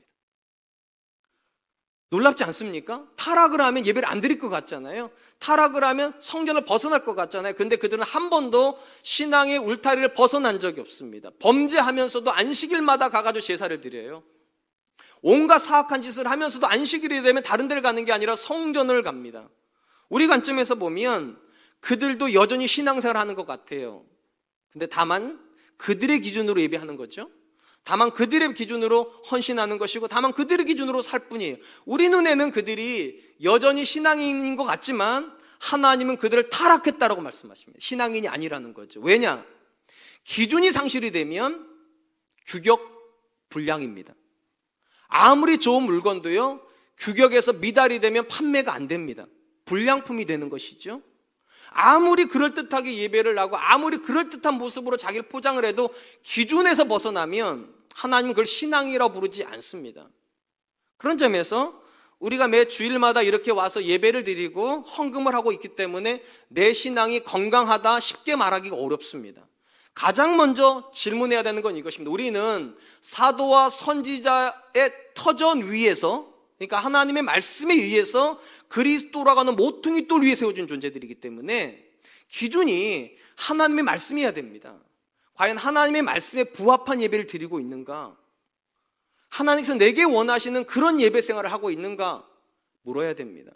놀랍지 2.12 2.44
않습니까? 2.46 3.08
타락을 3.16 3.62
하면 3.62 3.86
예배를 3.86 4.10
안 4.10 4.20
드릴 4.20 4.40
것 4.40 4.50
같잖아요. 4.50 5.12
타락을 5.38 5.84
하면 5.84 6.20
성전을 6.20 6.66
벗어날 6.66 7.04
것 7.04 7.14
같잖아요. 7.14 7.54
근데 7.54 7.76
그들은 7.76 8.04
한 8.04 8.32
번도 8.32 8.80
신앙의 9.04 9.60
울타리를 9.60 10.16
벗어난 10.16 10.60
적이 10.60 10.82
없습니다. 10.82 11.30
범죄하면서도 11.40 12.32
안식일마다 12.32 13.10
가가지고 13.10 13.44
제사를 13.44 13.80
드려요. 13.80 14.24
온갖 15.22 15.60
사악한 15.60 16.02
짓을 16.02 16.30
하면서도 16.30 16.66
안식일이 16.66 17.22
되면 17.22 17.44
다른 17.44 17.68
데를 17.68 17.84
가는 17.84 18.04
게 18.06 18.12
아니라 18.12 18.36
성전을 18.36 19.04
갑니다. 19.04 19.48
우리 20.10 20.28
관점에서 20.28 20.76
보면 20.76 21.40
그들도 21.80 22.34
여전히 22.34 22.68
신앙생활 22.68 23.18
하는 23.18 23.36
것 23.36 23.46
같아요. 23.46 24.06
근데 24.72 24.86
다만 24.86 25.40
그들의 25.78 26.20
기준으로 26.20 26.62
예배하는 26.62 26.98
거죠. 26.98 27.30
다만 27.84 28.12
그들의 28.12 28.54
기준으로 28.54 29.04
헌신하는 29.32 29.78
것이고 29.78 30.08
다만 30.08 30.34
그들의 30.34 30.66
기준으로 30.66 31.02
살 31.02 31.30
뿐이에요. 31.30 31.56
우리 31.86 32.10
눈에는 32.10 32.52
그들이 32.52 33.24
여전히 33.44 33.86
신앙인인 33.86 34.58
것 34.58 34.66
같지만 34.66 35.36
하나님은 35.60 36.18
그들을 36.18 36.50
타락했다라고 36.50 37.22
말씀하십니다. 37.22 37.80
신앙인이 37.82 38.28
아니라는 38.28 38.74
거죠. 38.74 39.00
왜냐? 39.00 39.46
기준이 40.24 40.72
상실이 40.72 41.12
되면 41.12 41.68
규격 42.46 42.88
불량입니다. 43.50 44.14
아무리 45.08 45.58
좋은 45.58 45.84
물건도요, 45.84 46.62
규격에서 46.98 47.54
미달이 47.54 48.00
되면 48.00 48.28
판매가 48.28 48.74
안 48.74 48.88
됩니다. 48.88 49.26
불량품이 49.70 50.26
되는 50.26 50.50
것이죠. 50.50 51.04
아무리 51.70 52.26
그럴듯하게 52.26 52.98
예배를 52.98 53.38
하고 53.38 53.56
아무리 53.56 54.00
그럴듯한 54.00 54.56
모습으로 54.56 54.98
자기를 54.98 55.30
포장을 55.30 55.64
해도 55.64 55.94
기준에서 56.24 56.86
벗어나면 56.86 57.72
하나님은 57.94 58.34
그걸 58.34 58.48
신앙이라고 58.48 59.14
부르지 59.14 59.44
않습니다. 59.44 60.10
그런 60.98 61.20
점에서 61.20 61.80
우리가 62.18 62.48
매 62.48 62.66
주일마다 62.66 63.22
이렇게 63.22 63.52
와서 63.52 63.84
예배를 63.84 64.24
드리고 64.24 64.82
헌금을 64.82 65.36
하고 65.36 65.52
있기 65.52 65.76
때문에 65.76 66.24
내 66.48 66.74
신앙이 66.74 67.20
건강하다 67.24 68.00
쉽게 68.00 68.36
말하기가 68.36 68.76
어렵습니다. 68.76 69.48
가장 69.94 70.36
먼저 70.36 70.90
질문해야 70.94 71.44
되는 71.44 71.62
건 71.62 71.76
이것입니다. 71.76 72.12
우리는 72.12 72.76
사도와 73.02 73.70
선지자의 73.70 74.92
터전 75.14 75.70
위에서 75.70 76.29
그러니까 76.60 76.78
하나님의 76.78 77.24
말씀에 77.24 77.74
의해서 77.74 78.40
그리스도라고 78.68 79.40
하는 79.40 79.56
모퉁이 79.56 80.08
돌 80.08 80.24
위에 80.24 80.36
세워진 80.36 80.68
존재들이기 80.68 81.16
때문에 81.16 81.90
기준이 82.28 83.18
하나님의 83.38 83.86
말씀이어야 83.86 84.34
됩니다. 84.34 84.78
과연 85.36 85.58
하나님의 85.58 86.02
말씀에 86.02 86.44
부합한 86.44 87.02
예배를 87.02 87.26
드리고 87.26 87.62
있는가? 87.62 88.18
하나님께서 89.30 89.76
내게 89.76 90.04
원하시는 90.04 90.66
그런 90.66 91.00
예배 91.00 91.22
생활을 91.22 91.52
하고 91.54 91.72
있는가? 91.72 92.28
물어야 92.82 93.16
됩니다. 93.16 93.52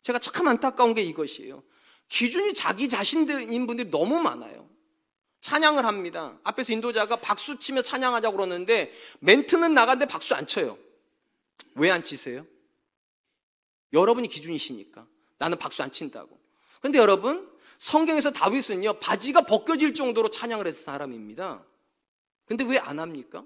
제가 0.00 0.18
참 0.18 0.48
안타까운 0.48 0.94
게 0.94 1.02
이것이에요. 1.02 1.62
기준이 2.08 2.54
자기 2.54 2.88
자신인 2.88 3.66
분들이 3.66 3.90
너무 3.90 4.18
많아요. 4.18 4.66
찬양을 5.40 5.84
합니다. 5.84 6.38
앞에서 6.42 6.72
인도자가 6.72 7.16
박수 7.16 7.58
치며 7.58 7.82
찬양하자고 7.82 8.34
그러는데 8.34 8.92
멘트는 9.20 9.74
나가는데 9.74 10.06
박수 10.06 10.34
안 10.34 10.46
쳐요. 10.46 10.78
왜 11.74 11.90
안 11.90 12.02
치세요? 12.02 12.46
여러분이 13.92 14.28
기준이시니까. 14.28 15.06
나는 15.38 15.58
박수 15.58 15.82
안 15.82 15.90
친다고. 15.90 16.40
근데 16.80 16.98
여러분, 16.98 17.50
성경에서 17.78 18.30
다윗은요, 18.32 19.00
바지가 19.00 19.42
벗겨질 19.42 19.94
정도로 19.94 20.30
찬양을 20.30 20.66
했던 20.66 20.84
사람입니다. 20.84 21.64
근데 22.46 22.64
왜 22.64 22.78
안 22.78 22.98
합니까? 22.98 23.44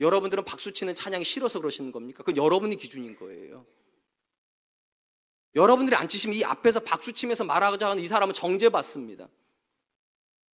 여러분들은 0.00 0.44
박수 0.44 0.72
치는 0.72 0.94
찬양이 0.94 1.24
싫어서 1.24 1.58
그러시는 1.58 1.90
겁니까? 1.90 2.22
그건 2.22 2.36
여러분이 2.42 2.76
기준인 2.76 3.16
거예요. 3.16 3.66
여러분들이 5.54 5.96
안 5.96 6.06
치시면 6.06 6.36
이 6.36 6.44
앞에서 6.44 6.80
박수 6.80 7.14
치면서 7.14 7.44
말하자 7.44 7.88
하는 7.88 8.02
이 8.02 8.06
사람은 8.06 8.34
정죄받습니다. 8.34 9.26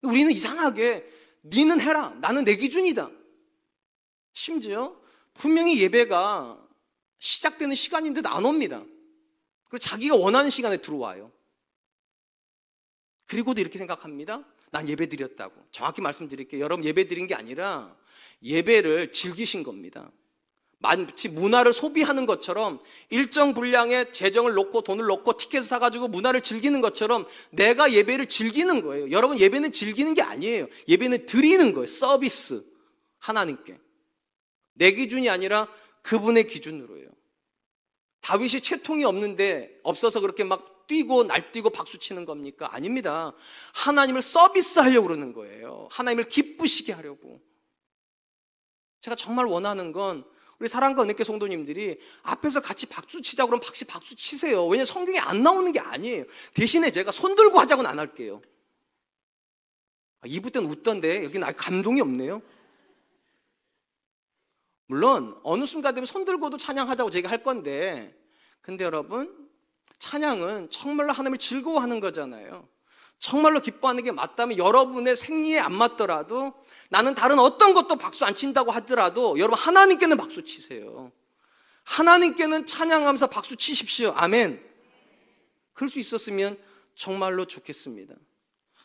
우리는 0.03 0.31
이상하게 0.31 1.05
니는 1.43 1.81
해라. 1.81 2.09
나는 2.21 2.43
내 2.43 2.55
기준이다. 2.55 3.09
심지어 4.33 5.00
분명히 5.33 5.81
예배가 5.81 6.59
시작되는 7.19 7.75
시간인데 7.75 8.21
안 8.25 8.45
옵니다. 8.45 8.83
그리고 9.69 9.77
자기가 9.77 10.15
원하는 10.15 10.49
시간에 10.49 10.77
들어와요. 10.77 11.31
그리고도 13.27 13.61
이렇게 13.61 13.77
생각합니다. 13.77 14.43
난 14.71 14.87
예배 14.87 15.07
드렸다고. 15.07 15.53
정확히 15.71 16.01
말씀드릴게요. 16.01 16.61
여러분 16.61 16.83
예배 16.83 17.07
드린 17.07 17.27
게 17.27 17.35
아니라 17.35 17.95
예배를 18.43 19.11
즐기신 19.11 19.63
겁니다. 19.63 20.11
마치 20.79 21.29
문화를 21.29 21.73
소비하는 21.73 22.25
것처럼 22.25 22.81
일정 23.09 23.53
분량의 23.53 24.11
재정을 24.13 24.53
놓고 24.55 24.81
돈을 24.81 25.05
놓고 25.05 25.37
티켓을 25.37 25.67
사가지고 25.67 26.07
문화를 26.07 26.41
즐기는 26.41 26.81
것처럼 26.81 27.27
내가 27.51 27.93
예배를 27.93 28.25
즐기는 28.25 28.81
거예요. 28.81 29.11
여러분 29.11 29.37
예배는 29.37 29.71
즐기는 29.71 30.13
게 30.15 30.23
아니에요. 30.23 30.67
예배는 30.87 31.27
드리는 31.27 31.71
거예요. 31.73 31.85
서비스. 31.85 32.65
하나님께. 33.19 33.77
내 34.73 34.91
기준이 34.91 35.29
아니라 35.29 35.67
그분의 36.01 36.47
기준으로요. 36.47 37.09
다윗이 38.21 38.61
채통이 38.61 39.03
없는데 39.03 39.79
없어서 39.83 40.19
그렇게 40.19 40.43
막 40.43 40.87
뛰고 40.87 41.23
날뛰고 41.23 41.69
박수 41.69 41.97
치는 41.97 42.25
겁니까? 42.25 42.69
아닙니다. 42.73 43.33
하나님을 43.73 44.21
서비스 44.21 44.79
하려고 44.79 45.07
그러는 45.07 45.33
거예요. 45.33 45.87
하나님을 45.91 46.25
기쁘시게 46.25 46.93
하려고. 46.93 47.41
제가 48.99 49.15
정말 49.15 49.45
원하는 49.45 49.91
건 49.91 50.23
우리 50.59 50.67
사랑과 50.69 51.01
은혜께 51.01 51.23
성도님들이 51.23 51.97
앞에서 52.21 52.61
같이 52.61 52.85
박수 52.85 53.21
치자 53.21 53.45
그러면 53.45 53.61
박수 53.65 53.85
박수 53.85 54.15
치세요. 54.15 54.67
왜냐 54.67 54.85
성경에 54.85 55.17
안 55.17 55.41
나오는 55.41 55.71
게 55.71 55.79
아니에요. 55.79 56.25
대신에 56.53 56.91
제가 56.91 57.11
손 57.11 57.33
들고 57.35 57.59
하자고는 57.59 57.89
안 57.89 57.97
할게요. 57.97 58.41
아, 60.19 60.27
이부 60.27 60.51
때는 60.51 60.69
웃던데 60.69 61.23
여기는 61.23 61.47
아예 61.47 61.53
감동이 61.53 61.99
없네요. 62.01 62.43
물론 64.91 65.39
어느 65.43 65.65
순간 65.65 65.95
되면 65.95 66.05
손 66.05 66.25
들고도 66.25 66.57
찬양하자고 66.57 67.11
제가 67.11 67.29
할 67.29 67.43
건데 67.43 68.13
근데 68.59 68.83
여러분 68.83 69.47
찬양은 69.99 70.69
정말로 70.69 71.13
하나님을 71.13 71.37
즐거워하는 71.37 72.01
거잖아요. 72.01 72.67
정말로 73.17 73.61
기뻐하는 73.61 74.03
게 74.03 74.11
맞다면 74.11 74.57
여러분의 74.57 75.15
생리에 75.15 75.59
안 75.59 75.73
맞더라도 75.73 76.53
나는 76.89 77.15
다른 77.15 77.39
어떤 77.39 77.73
것도 77.73 77.95
박수 77.95 78.25
안 78.25 78.35
친다고 78.35 78.71
하더라도 78.71 79.39
여러분 79.39 79.57
하나님께는 79.57 80.17
박수 80.17 80.43
치세요. 80.43 81.13
하나님께는 81.85 82.65
찬양하면서 82.65 83.27
박수 83.27 83.55
치십시오. 83.55 84.11
아멘. 84.17 84.61
그럴 85.71 85.87
수 85.87 85.99
있었으면 85.99 86.57
정말로 86.95 87.45
좋겠습니다. 87.45 88.13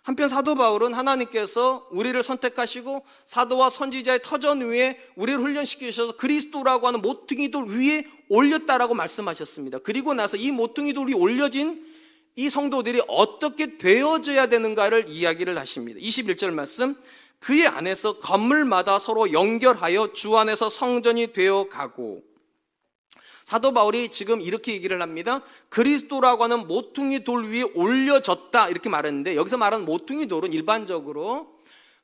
한편 0.06 0.28
사도 0.28 0.54
바울은 0.54 0.94
하나님께서 0.94 1.88
우리를 1.90 2.22
선택하시고 2.22 3.04
사도와 3.24 3.70
선지자의 3.70 4.20
터전 4.22 4.60
위에 4.60 5.00
우리를 5.16 5.40
훈련시키셔서 5.40 6.16
그리스도라고 6.16 6.86
하는 6.86 7.02
모퉁이 7.02 7.50
돌 7.50 7.66
위에 7.66 8.06
올렸다라고 8.28 8.94
말씀하셨습니다. 8.94 9.80
그리고 9.80 10.14
나서 10.14 10.36
이 10.36 10.52
모퉁이 10.52 10.92
돌이 10.92 11.12
올려진 11.12 11.84
이 12.36 12.48
성도들이 12.48 13.02
어떻게 13.08 13.78
되어져야 13.78 14.46
되는가를 14.46 15.06
이야기를 15.08 15.58
하십니다. 15.58 15.98
21절 15.98 16.52
말씀. 16.52 16.94
그의 17.40 17.66
안에서 17.66 18.20
건물마다 18.20 19.00
서로 19.00 19.32
연결하여 19.32 20.12
주 20.12 20.36
안에서 20.36 20.70
성전이 20.70 21.32
되어 21.32 21.68
가고 21.68 22.22
사도 23.46 23.72
바울이 23.72 24.08
지금 24.08 24.40
이렇게 24.40 24.72
얘기를 24.72 25.00
합니다. 25.00 25.40
그리스도라고 25.68 26.42
하는 26.42 26.66
모퉁이 26.66 27.22
돌 27.22 27.44
위에 27.46 27.62
올려졌다 27.62 28.68
이렇게 28.68 28.88
말했는데 28.88 29.36
여기서 29.36 29.56
말하는 29.56 29.86
모퉁이 29.86 30.26
돌은 30.26 30.52
일반적으로 30.52 31.54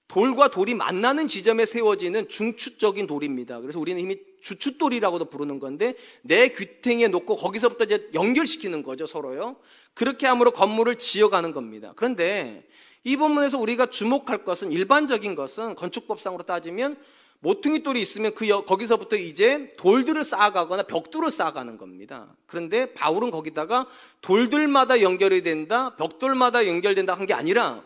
돌과 0.06 0.52
돌이 0.52 0.74
만나는 0.74 1.26
지점에 1.26 1.66
세워지는 1.66 2.28
중추적인 2.28 3.08
돌입니다. 3.08 3.60
그래서 3.60 3.80
우리는 3.80 4.00
이미 4.00 4.18
주춧돌이라고도 4.40 5.24
부르는 5.30 5.58
건데 5.58 5.94
내 6.22 6.48
귀탱이에 6.48 7.08
놓고 7.08 7.36
거기서부터 7.36 7.84
이제 7.84 8.08
연결시키는 8.14 8.84
거죠 8.84 9.08
서로요. 9.08 9.56
그렇게 9.94 10.28
함으로 10.28 10.52
건물을 10.52 10.96
지어가는 10.96 11.50
겁니다. 11.50 11.92
그런데 11.96 12.64
이 13.02 13.16
본문에서 13.16 13.58
우리가 13.58 13.86
주목할 13.86 14.44
것은 14.44 14.70
일반적인 14.70 15.34
것은 15.34 15.74
건축법상으로 15.74 16.44
따지면 16.44 16.96
모퉁이 17.42 17.82
돌이 17.82 18.00
있으면 18.00 18.34
그 18.34 18.46
거기서부터 18.64 19.16
이제 19.16 19.68
돌들을 19.76 20.22
쌓아가거나 20.22 20.84
벽돌을 20.84 21.32
쌓아가는 21.32 21.76
겁니다. 21.76 22.36
그런데 22.46 22.92
바울은 22.94 23.32
거기다가 23.32 23.88
돌들마다 24.20 25.02
연결이 25.02 25.42
된다, 25.42 25.96
벽돌마다 25.96 26.68
연결된다 26.68 27.14
한 27.14 27.26
게 27.26 27.34
아니라 27.34 27.82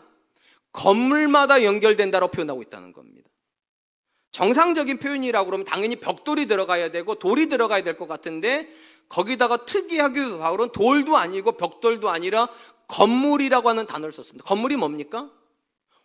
건물마다 0.73 1.63
연결된다고 1.63 2.27
표현하고 2.27 2.61
있다는 2.61 2.93
겁니다. 2.93 3.27
정상적인 4.31 4.99
표현이라고 4.99 5.47
그러면 5.47 5.65
당연히 5.65 5.95
벽돌이 5.95 6.45
들어가야 6.45 6.91
되고 6.91 7.15
돌이 7.15 7.49
들어가야 7.49 7.81
될 7.81 7.97
것 7.97 8.07
같은데 8.07 8.69
거기다가 9.09 9.65
특이하게도 9.65 10.37
바울은 10.37 10.69
돌도 10.71 11.17
아니고 11.17 11.53
벽돌도 11.53 12.09
아니라 12.09 12.47
건물이라고 12.87 13.69
하는 13.69 13.87
단어를 13.87 14.11
썼습니다. 14.11 14.45
건물이 14.45 14.75
뭡니까? 14.75 15.31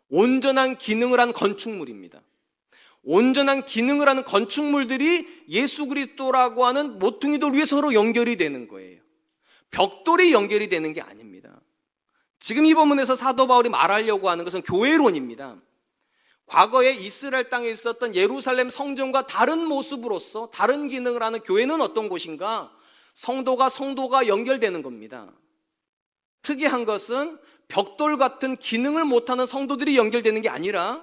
온전한 0.08 0.78
기능을 0.78 1.20
한 1.20 1.34
건축물입니다. 1.34 2.22
온전한 3.04 3.64
기능을 3.64 4.08
하는 4.08 4.24
건축물들이 4.24 5.44
예수 5.48 5.86
그리스도라고 5.86 6.64
하는 6.64 6.98
모퉁이 6.98 7.38
돌 7.38 7.54
위에 7.54 7.64
서로 7.64 7.94
연결이 7.94 8.36
되는 8.36 8.68
거예요. 8.68 9.00
벽돌이 9.70 10.32
연결이 10.32 10.68
되는 10.68 10.92
게 10.92 11.00
아닙니다. 11.00 11.60
지금 12.38 12.66
이 12.66 12.74
본문에서 12.74 13.16
사도 13.16 13.46
바울이 13.46 13.68
말하려고 13.68 14.28
하는 14.28 14.44
것은 14.44 14.62
교회론입니다. 14.62 15.60
과거에 16.46 16.92
이스라엘 16.92 17.48
땅에 17.48 17.68
있었던 17.68 18.14
예루살렘 18.14 18.68
성전과 18.68 19.26
다른 19.26 19.64
모습으로서 19.64 20.50
다른 20.52 20.88
기능을 20.88 21.22
하는 21.22 21.40
교회는 21.40 21.80
어떤 21.80 22.08
곳인가? 22.08 22.72
성도가 23.14 23.68
성도가 23.68 24.26
연결되는 24.26 24.82
겁니다. 24.82 25.32
특이한 26.42 26.84
것은 26.84 27.38
벽돌 27.68 28.18
같은 28.18 28.56
기능을 28.56 29.04
못하는 29.04 29.46
성도들이 29.46 29.96
연결되는 29.96 30.42
게 30.42 30.48
아니라 30.48 31.02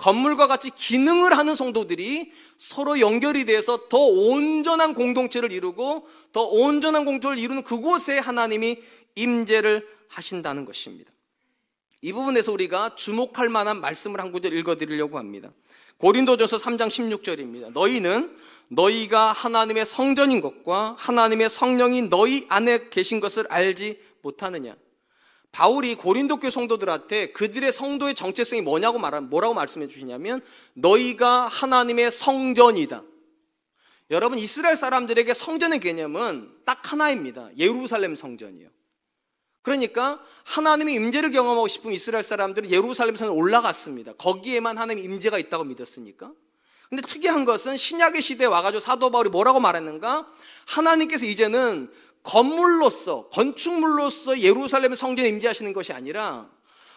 건물과 0.00 0.46
같이 0.46 0.70
기능을 0.70 1.36
하는 1.36 1.54
성도들이 1.54 2.32
서로 2.56 3.00
연결이 3.00 3.44
돼서 3.44 3.88
더 3.88 3.98
온전한 3.98 4.94
공동체를 4.94 5.52
이루고 5.52 6.06
더 6.32 6.42
온전한 6.42 7.04
공동체를 7.04 7.38
이루는 7.42 7.62
그곳에 7.62 8.18
하나님이 8.18 8.78
임재를 9.14 9.86
하신다는 10.08 10.64
것입니다. 10.64 11.12
이 12.00 12.14
부분에서 12.14 12.50
우리가 12.52 12.94
주목할 12.94 13.50
만한 13.50 13.80
말씀을 13.80 14.20
한 14.20 14.32
구절 14.32 14.54
읽어 14.54 14.76
드리려고 14.76 15.18
합니다. 15.18 15.50
고린도전서 15.98 16.56
3장 16.56 16.88
16절입니다. 16.88 17.72
너희는 17.72 18.34
너희가 18.68 19.32
하나님의 19.32 19.84
성전인 19.84 20.40
것과 20.40 20.96
하나님의 20.98 21.50
성령이 21.50 22.02
너희 22.02 22.46
안에 22.48 22.88
계신 22.88 23.20
것을 23.20 23.46
알지 23.50 23.98
못하느냐. 24.22 24.76
바울이 25.52 25.96
고린도 25.96 26.36
교 26.38 26.48
성도들한테 26.50 27.32
그들의 27.32 27.72
성도의 27.72 28.14
정체성이 28.14 28.62
뭐냐고 28.62 28.98
말하 28.98 29.20
뭐라고 29.20 29.54
말씀해 29.54 29.88
주시냐면 29.88 30.40
너희가 30.74 31.48
하나님의 31.48 32.12
성전이다. 32.12 33.02
여러분 34.10 34.38
이스라엘 34.38 34.76
사람들에게 34.76 35.32
성전의 35.34 35.80
개념은 35.80 36.50
딱 36.64 36.92
하나입니다. 36.92 37.50
예루살렘 37.58 38.14
성전이요. 38.14 38.68
그러니까 39.62 40.20
하나님의 40.44 40.94
임재를 40.94 41.30
경험하고 41.30 41.68
싶은 41.68 41.92
이스라엘 41.92 42.24
사람들은 42.24 42.70
예루살렘 42.70 43.14
성에 43.14 43.28
올라갔습니다. 43.30 44.14
거기에만 44.14 44.78
하나님의 44.78 45.04
임재가 45.04 45.38
있다고 45.38 45.64
믿었으니까. 45.64 46.32
근데 46.88 47.02
특이한 47.02 47.44
것은 47.44 47.76
신약의 47.76 48.20
시대에 48.20 48.48
와가지고 48.48 48.80
사도 48.80 49.10
바울이 49.10 49.30
뭐라고 49.30 49.60
말했는가? 49.60 50.26
하나님께서 50.66 51.24
이제는 51.24 51.88
건물로서 52.22 53.28
건축물로서 53.28 54.40
예루살렘 54.40 54.94
성전에 54.94 55.28
임재하시는 55.28 55.72
것이 55.72 55.92
아니라 55.92 56.50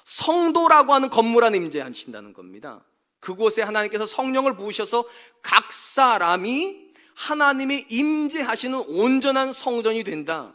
성도라고 0.03 0.93
하는 0.93 1.09
건물 1.09 1.43
안에 1.43 1.57
임재하신다는 1.57 2.33
겁니다. 2.33 2.83
그곳에 3.19 3.61
하나님께서 3.61 4.05
성령을 4.05 4.57
부으셔서 4.57 5.05
각 5.41 5.71
사람이 5.71 6.91
하나님의 7.15 7.85
임재하시는 7.89 8.77
온전한 8.87 9.53
성전이 9.53 10.03
된다. 10.03 10.53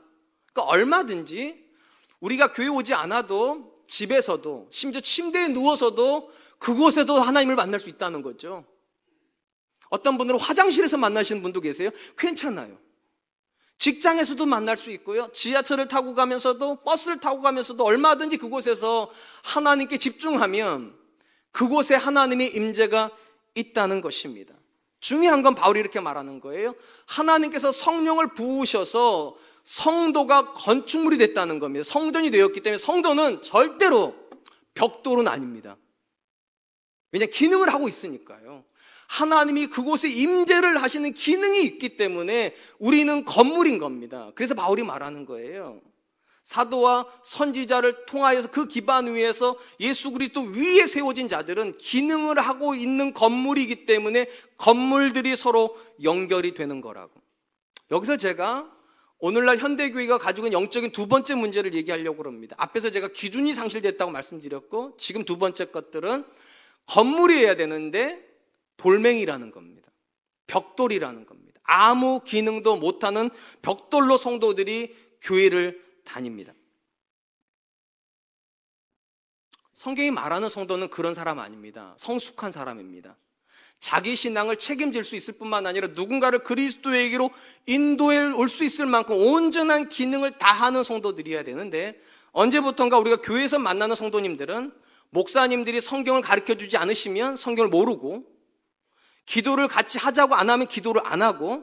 그러니까 0.53 0.71
얼마든지 0.71 1.67
우리가 2.21 2.53
교회 2.53 2.69
오지 2.69 2.95
않아도 2.95 3.83
집에서도 3.87 4.69
심지어 4.71 5.01
침대에 5.01 5.49
누워서도 5.49 6.31
그곳에도 6.59 7.15
하나님을 7.15 7.57
만날 7.57 7.81
수 7.81 7.89
있다는 7.89 8.21
거죠. 8.23 8.67
어떤 9.89 10.19
분들은 10.19 10.39
화장실에서 10.39 10.99
만나시는 10.99 11.43
분도 11.43 11.61
계세요. 11.61 11.91
괜찮아요. 12.19 12.79
직장에서도 13.79 14.45
만날 14.47 14.77
수 14.77 14.91
있고요. 14.91 15.29
지하철을 15.33 15.89
타고 15.89 16.15
가면서도 16.15 16.77
버스를 16.83 17.21
타고 17.21 17.41
가면서도 17.41 17.85
얼마든지 17.85 18.37
그곳에서 18.37 19.11
하나님께 19.45 19.99
집중하면 19.99 20.97
그곳에 21.53 21.95
하나님의 21.95 22.55
임재가 22.55 23.11
있다는 23.55 24.01
것입니다. 24.01 24.55
중요한 25.01 25.43
건 25.43 25.55
바울이 25.55 25.79
이렇게 25.79 26.01
말하는 26.01 26.41
거예요. 26.41 26.75
하나님께서 27.07 27.71
성령을 27.71 28.35
부으셔서 28.35 29.37
성도가 29.63 30.55
건축물이 30.55 31.19
됐다는 31.19 31.61
겁니다. 31.61 31.85
성전이 31.85 32.31
되었기 32.31 32.61
때문에 32.61 32.79
성도는 32.79 33.43
절대로 33.43 34.15
벽돌은 34.75 35.29
아닙니다. 35.29 35.77
왜냐 37.13 37.27
기능을 37.27 37.73
하고 37.73 37.89
있으니까요. 37.89 38.65
하나님이 39.09 39.67
그곳에 39.67 40.09
임재를 40.09 40.81
하시는 40.81 41.13
기능이 41.13 41.63
있기 41.63 41.97
때문에 41.97 42.55
우리는 42.79 43.25
건물인 43.25 43.79
겁니다. 43.79 44.31
그래서 44.35 44.55
바울이 44.55 44.85
말하는 44.85 45.27
거예요. 45.27 45.81
사도와 46.45 47.07
선지자를 47.25 48.07
통하여서 48.07 48.51
그 48.51 48.69
기반 48.69 49.13
위에서 49.13 49.59
예수 49.81 50.13
그리스도 50.13 50.43
위에 50.43 50.87
세워진 50.87 51.29
자들은 51.29 51.77
기능을 51.77 52.39
하고 52.39 52.75
있는 52.75 53.13
건물이기 53.13 53.87
때문에 53.87 54.27
건물들이 54.57 55.37
서로 55.37 55.77
연결이 56.03 56.55
되는 56.55 56.81
거라고. 56.81 57.13
여기서 57.91 58.17
제가 58.17 58.71
오늘날 59.19 59.59
현대교회가 59.59 60.19
가지고 60.19 60.47
있는 60.47 60.61
영적인 60.61 60.93
두 60.93 61.07
번째 61.07 61.35
문제를 61.35 61.75
얘기하려고 61.75 62.25
합니다. 62.25 62.57
앞에서 62.59 62.91
제가 62.91 63.09
기준이 63.09 63.53
상실됐다고 63.53 64.11
말씀드렸고 64.11 64.97
지금 64.97 65.25
두 65.25 65.39
번째 65.39 65.67
것들은 65.67 66.25
건물이어야 66.87 67.57
되는데 67.57 68.28
돌멩이라는 68.79 69.51
겁니다. 69.51 69.89
벽돌이라는 70.47 71.27
겁니다. 71.27 71.61
아무 71.65 72.21
기능도 72.21 72.77
못하는 72.79 73.29
벽돌로 73.61 74.17
성도들이 74.17 74.95
교회를 75.21 75.85
다닙니다. 76.05 76.55
성경이 79.75 80.11
말하는 80.11 80.49
성도는 80.49 80.89
그런 80.89 81.15
사람 81.15 81.39
아닙니다. 81.39 81.95
성숙한 81.99 82.51
사람입니다. 82.51 83.17
자기 83.79 84.17
신앙을 84.17 84.57
책임질 84.57 85.05
수 85.05 85.15
있을 85.15 85.35
뿐만 85.35 85.67
아니라 85.67 85.89
누군가를 85.89 86.43
그리스도에게로 86.43 87.31
인도해 87.67 88.33
올 88.33 88.49
수 88.49 88.65
있을 88.65 88.87
만큼 88.87 89.15
온전한 89.17 89.89
기능을 89.89 90.39
다하는 90.39 90.83
성도들이어야 90.83 91.45
되는데 91.45 92.01
언제부턴가 92.33 92.99
우리가 92.99 93.21
교회에서 93.21 93.59
만나는 93.59 93.95
성도님들은 93.95 94.73
목사님들이 95.11 95.81
성경을 95.81 96.23
가르쳐 96.23 96.55
주지 96.57 96.77
않으시면 96.77 97.37
성경을 97.37 97.69
모르고 97.71 98.38
기도를 99.29 99.69
같이 99.69 99.99
하자고 99.99 100.35
안 100.35 100.49
하면 100.49 100.67
기도를 100.67 101.03
안 101.05 101.21
하고 101.21 101.63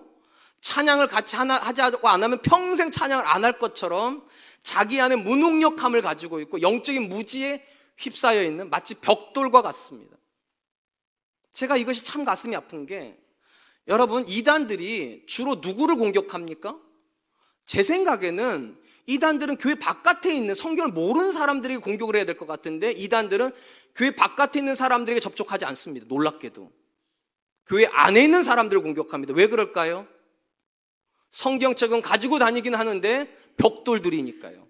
찬양을 0.62 1.08
같이 1.08 1.36
하나, 1.36 1.56
하자고 1.56 2.08
안 2.08 2.21
하면 2.23 2.39
평생 2.43 2.91
찬양을 2.91 3.25
안 3.25 3.43
할 3.43 3.58
것처럼 3.58 4.23
자기 4.62 5.01
안에 5.01 5.15
무능력함을 5.15 6.01
가지고 6.04 6.39
있고 6.41 6.62
영적인 6.62 7.10
무지에 7.10 7.65
휩싸여 7.97 8.43
있는 8.43 8.69
마치 8.69 8.93
벽돌과 8.95 9.63
같습니다. 9.63 10.15
제가 11.54 11.78
이것이 11.78 12.06
참 12.06 12.23
가슴이 12.23 12.56
아픈 12.56 12.86
게 12.86 13.17
여러분 13.88 14.28
이단들이 14.28 15.23
주로 15.28 15.56
누구를 15.56 15.95
공격합니까? 15.95 16.78
제 17.65 17.82
생각에는 17.82 18.78
이단들은 19.08 19.58
교회 19.58 19.73
바깥에 19.73 20.36
있는 20.36 20.54
성경을 20.54 20.91
모르는 20.91 21.32
사람들에게 21.32 21.80
공격을 21.80 22.15
해야 22.15 22.25
될 22.25 22.38
것 22.38 22.45
같은데 22.45 22.91
이단들은 22.91 23.49
교회 23.95 24.15
바깥에 24.15 24.60
있는 24.60 24.75
사람들에게 24.75 25.19
접촉하지 25.19 25.65
않습니다. 25.65 26.06
놀랍게도. 26.08 26.85
교회 27.65 27.86
안에 27.86 28.23
있는 28.23 28.43
사람들을 28.43 28.82
공격합니다. 28.84 29.34
왜 29.34 29.47
그럴까요? 29.47 30.08
성경책은 31.32 32.01
가지고 32.01 32.39
다니긴 32.39 32.75
하는데 32.75 33.38
벽돌들이니까요. 33.58 34.67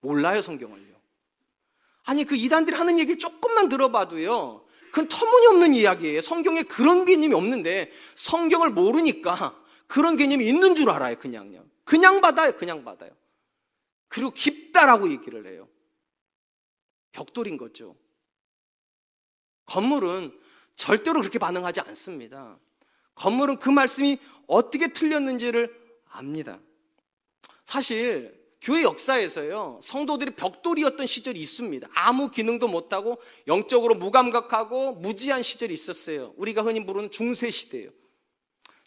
몰라요, 0.00 0.42
성경을요. 0.42 0.94
아니, 2.04 2.24
그 2.24 2.36
이단들이 2.36 2.76
하는 2.76 2.98
얘기를 2.98 3.18
조금만 3.18 3.68
들어봐도요. 3.68 4.64
그건 4.90 5.08
터무니없는 5.08 5.74
이야기예요. 5.74 6.20
성경에 6.20 6.62
그런 6.62 7.04
개념이 7.04 7.34
없는데 7.34 7.90
성경을 8.14 8.70
모르니까 8.70 9.60
그런 9.86 10.16
개념이 10.16 10.46
있는 10.46 10.74
줄 10.74 10.90
알아요, 10.90 11.18
그냥요. 11.18 11.64
그냥 11.84 12.20
받아요, 12.20 12.54
그냥 12.56 12.84
받아요. 12.84 13.10
그리고 14.08 14.30
깊다라고 14.30 15.10
얘기를 15.10 15.46
해요. 15.46 15.68
벽돌인 17.12 17.56
거죠. 17.56 17.96
건물은 19.66 20.38
절대로 20.74 21.20
그렇게 21.20 21.38
반응하지 21.38 21.80
않습니다. 21.80 22.58
건물은 23.14 23.58
그 23.58 23.70
말씀이 23.70 24.18
어떻게 24.46 24.92
틀렸는지를 24.92 25.74
압니다. 26.08 26.58
사실 27.64 28.44
교회 28.60 28.82
역사에서요, 28.82 29.80
성도들이 29.82 30.32
벽돌이었던 30.32 31.06
시절이 31.06 31.38
있습니다. 31.38 31.86
아무 31.92 32.30
기능도 32.30 32.66
못하고 32.66 33.20
영적으로 33.46 33.94
무감각하고 33.94 34.92
무지한 34.94 35.42
시절이 35.42 35.74
있었어요. 35.74 36.32
우리가 36.36 36.62
흔히 36.62 36.84
부르는 36.86 37.10
중세 37.10 37.50
시대예요. 37.50 37.90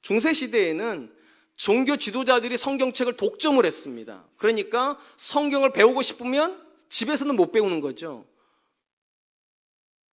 중세 0.02 0.34
시대에는 0.34 1.14
종교 1.56 1.96
지도자들이 1.96 2.58
성경책을 2.58 3.18
독점을 3.18 3.64
했습니다. 3.64 4.26
그러니까 4.38 4.98
성경을 5.18 5.74
배우고 5.74 6.02
싶으면 6.02 6.66
집에서는 6.90 7.36
못 7.36 7.52
배우는 7.52 7.82
거죠. 7.82 8.26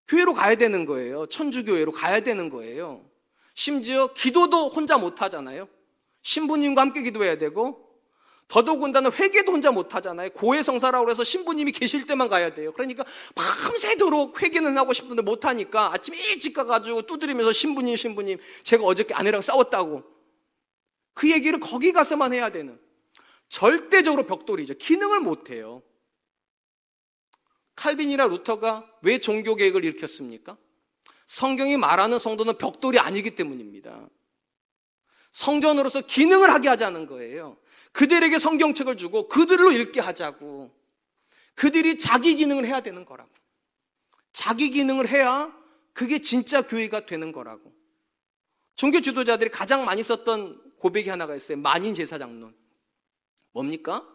교회로 0.09 0.35
가야 0.35 0.55
되는 0.55 0.85
거예요. 0.85 1.27
천주교회로 1.27 1.93
가야 1.93 2.21
되는 2.21 2.51
거예요. 2.51 3.05
심지어 3.55 4.09
기도도 4.09 4.69
혼자 4.69 4.99
못 4.99 5.23
하잖아요. 5.23 5.69
신부님과 6.23 6.81
함께 6.81 7.03
기도해야 7.03 7.39
되고 7.39 7.85
더더군다나 8.49 9.11
회개도 9.11 9.53
혼자 9.53 9.71
못 9.71 9.95
하잖아요. 9.95 10.31
고해성사라고 10.31 11.11
해서 11.11 11.25
신부님이 11.25 11.73
계실 11.73 12.07
때만 12.07 12.29
가야 12.29 12.53
돼요. 12.53 12.73
그러니까 12.73 13.05
밤새도록 13.35 14.43
회개는 14.43 14.77
하고 14.77 14.93
싶은데 14.93 15.23
못 15.23 15.45
하니까 15.45 15.93
아침 15.93 16.15
일찍 16.15 16.53
가가지고 16.53 17.03
두드리면서 17.03 17.53
신부님 17.53 17.97
신부님 17.97 18.39
제가 18.63 18.85
어저께 18.85 19.15
아내랑 19.15 19.41
싸웠다고 19.41 20.03
그 21.15 21.31
얘기를 21.31 21.59
거기 21.61 21.93
가서만 21.93 22.33
해야 22.33 22.51
되는 22.51 22.79
절대적으로 23.49 24.25
벽돌이죠. 24.25 24.75
기능을 24.75 25.21
못 25.21 25.51
해요. 25.51 25.83
칼빈이나 27.77 28.27
루터가 28.27 28.89
왜 29.03 29.19
종교 29.19 29.55
개혁을 29.57 29.85
일으켰습니까? 29.85 30.57
성경이 31.27 31.77
말하는 31.77 32.19
성도는 32.19 32.59
벽돌이 32.59 32.99
아니기 32.99 33.35
때문입니다. 33.35 34.09
성전으로서 35.33 36.03
기능을 36.03 36.51
하게 36.51 36.69
하자는 36.69 37.07
거예요. 37.07 37.57
그들에게 37.93 38.39
성경책을 38.39 38.97
주고 38.97 39.29
그들로 39.29 39.73
읽게 39.73 40.01
하자고. 40.01 40.73
그들이 41.55 41.99
자기 41.99 42.37
기능을 42.37 42.65
해야 42.67 42.81
되는 42.81 43.05
거라고. 43.05 43.31
자기 44.33 44.71
기능을 44.71 45.09
해야 45.09 45.53
그게 45.93 46.21
진짜 46.21 46.63
교회가 46.63 47.07
되는 47.07 47.33
거라고. 47.33 47.73
종교 48.77 49.01
지도자들이 49.01 49.51
가장 49.51 49.85
많이 49.85 50.03
썼던 50.03 50.75
고백이 50.79 51.09
하나가 51.09 51.35
있어요. 51.35 51.59
만인 51.59 51.95
제사장론. 51.95 52.55
뭡니까? 53.53 54.07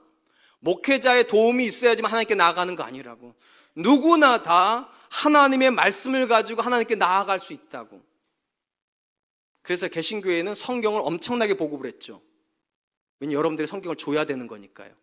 목회자의 0.60 1.28
도움이 1.28 1.65
있어야지만 1.65 2.12
하나님께 2.12 2.36
나아가는 2.36 2.76
거 2.76 2.84
아니라고. 2.84 3.36
누구나 3.76 4.43
다 4.43 4.91
하나님의 5.10 5.72
말씀을 5.72 6.28
가지고 6.28 6.62
하나님께 6.62 6.95
나아갈 6.95 7.39
수 7.39 7.54
있다고. 7.54 8.02
그래서 9.62 9.88
개신교회는 9.88 10.56
성경을 10.56 11.02
엄청나게 11.04 11.56
보급을 11.56 11.88
했죠. 11.88 12.22
왜냐면 13.19 13.38
여러분들이 13.38 13.67
성경을 13.67 13.95
줘야 13.98 14.26
되는 14.26 14.48
거니까요. 14.48 14.93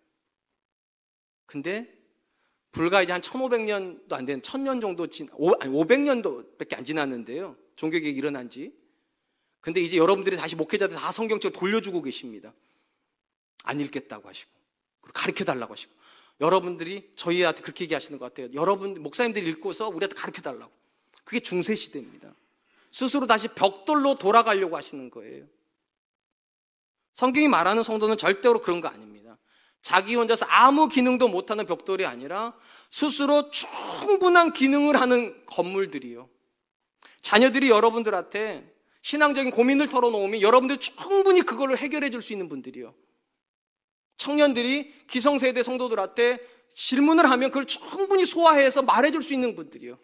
근데 1.46 1.92
불과 2.72 3.02
이제 3.02 3.12
한 3.12 3.20
1500년도 3.20 4.12
안 4.12 4.26
된, 4.26 4.42
1000년 4.42 4.80
정도 4.80 5.06
진, 5.06 5.28
아니 5.60 5.72
500년도밖에 5.72 6.76
안 6.76 6.84
지났는데요. 6.84 7.56
종교개혁이 7.76 8.16
일어난 8.16 8.50
지. 8.50 8.74
근데 9.60 9.80
이제 9.80 9.96
여러분들이 9.96 10.36
다시 10.36 10.56
목회자들 10.56 10.96
다 10.96 11.10
성경책 11.10 11.52
돌려주고 11.52 12.02
계십니다. 12.02 12.52
안 13.64 13.80
읽겠다고 13.80 14.28
하시고. 14.28 14.50
가르쳐 15.12 15.44
달라고 15.44 15.72
하시고. 15.72 15.92
여러분들이 16.40 17.10
저희한테 17.16 17.62
그렇게 17.62 17.84
얘기하시는 17.84 18.18
것 18.18 18.26
같아요. 18.26 18.52
여러분, 18.54 19.02
목사님들이 19.02 19.48
읽고서 19.50 19.88
우리한테 19.88 20.14
가르쳐 20.14 20.42
달라고. 20.42 20.70
그게 21.24 21.40
중세 21.40 21.74
시대입니다. 21.74 22.34
스스로 22.92 23.26
다시 23.26 23.48
벽돌로 23.48 24.18
돌아가려고 24.18 24.76
하시는 24.76 25.10
거예요. 25.10 25.44
성경이 27.14 27.48
말하는 27.48 27.82
성도는 27.82 28.16
절대로 28.16 28.60
그런 28.60 28.80
거 28.80 28.88
아닙니다. 28.88 29.38
자기 29.80 30.14
혼자서 30.14 30.46
아무 30.46 30.88
기능도 30.88 31.28
못하는 31.28 31.64
벽돌이 31.64 32.04
아니라 32.04 32.54
스스로 32.90 33.50
충분한 33.50 34.52
기능을 34.52 35.00
하는 35.00 35.44
건물들이요. 35.46 36.28
자녀들이 37.22 37.70
여러분들한테 37.70 38.74
신앙적인 39.02 39.52
고민을 39.52 39.88
털어놓으면 39.88 40.40
여러분들 40.40 40.78
충분히 40.78 41.42
그걸로 41.42 41.76
해결해 41.76 42.10
줄 42.10 42.20
수 42.22 42.32
있는 42.32 42.48
분들이요. 42.48 42.94
청년들이 44.16 45.06
기성세대 45.06 45.62
성도들한테 45.62 46.38
질문을 46.68 47.30
하면 47.30 47.50
그걸 47.50 47.64
충분히 47.66 48.24
소화해서 48.24 48.82
말해줄 48.82 49.22
수 49.22 49.34
있는 49.34 49.54
분들이요. 49.54 49.98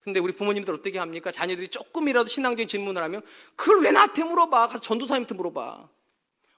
근데 0.00 0.20
우리 0.20 0.32
부모님들 0.32 0.74
어떻게 0.74 0.98
합니까? 0.98 1.32
자녀들이 1.32 1.68
조금이라도 1.68 2.28
신앙적인 2.28 2.68
질문을 2.68 3.02
하면 3.04 3.22
그걸 3.56 3.82
왜 3.82 3.90
나한테 3.90 4.22
물어봐? 4.22 4.68
가서 4.68 4.80
전도사님한테 4.80 5.34
물어봐. 5.34 5.88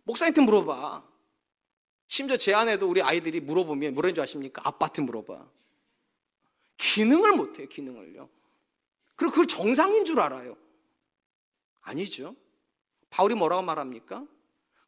목사님한테 0.03 0.41
물어봐. 0.41 1.05
심지어 2.09 2.37
제 2.37 2.55
아내도 2.55 2.89
우리 2.89 3.03
아이들이 3.03 3.41
물어보면 3.41 3.95
뭐라는 3.95 4.15
줄 4.15 4.23
아십니까? 4.23 4.63
아빠한테 4.65 5.03
물어봐. 5.03 5.47
기능을 6.77 7.33
못해요, 7.33 7.69
기능을요. 7.69 8.29
그리고 9.15 9.31
그걸 9.31 9.47
정상인 9.47 10.05
줄 10.05 10.21
알아요. 10.21 10.57
아니죠. 11.83 12.35
바울이 13.11 13.35
뭐라고 13.35 13.63
말합니까? 13.63 14.25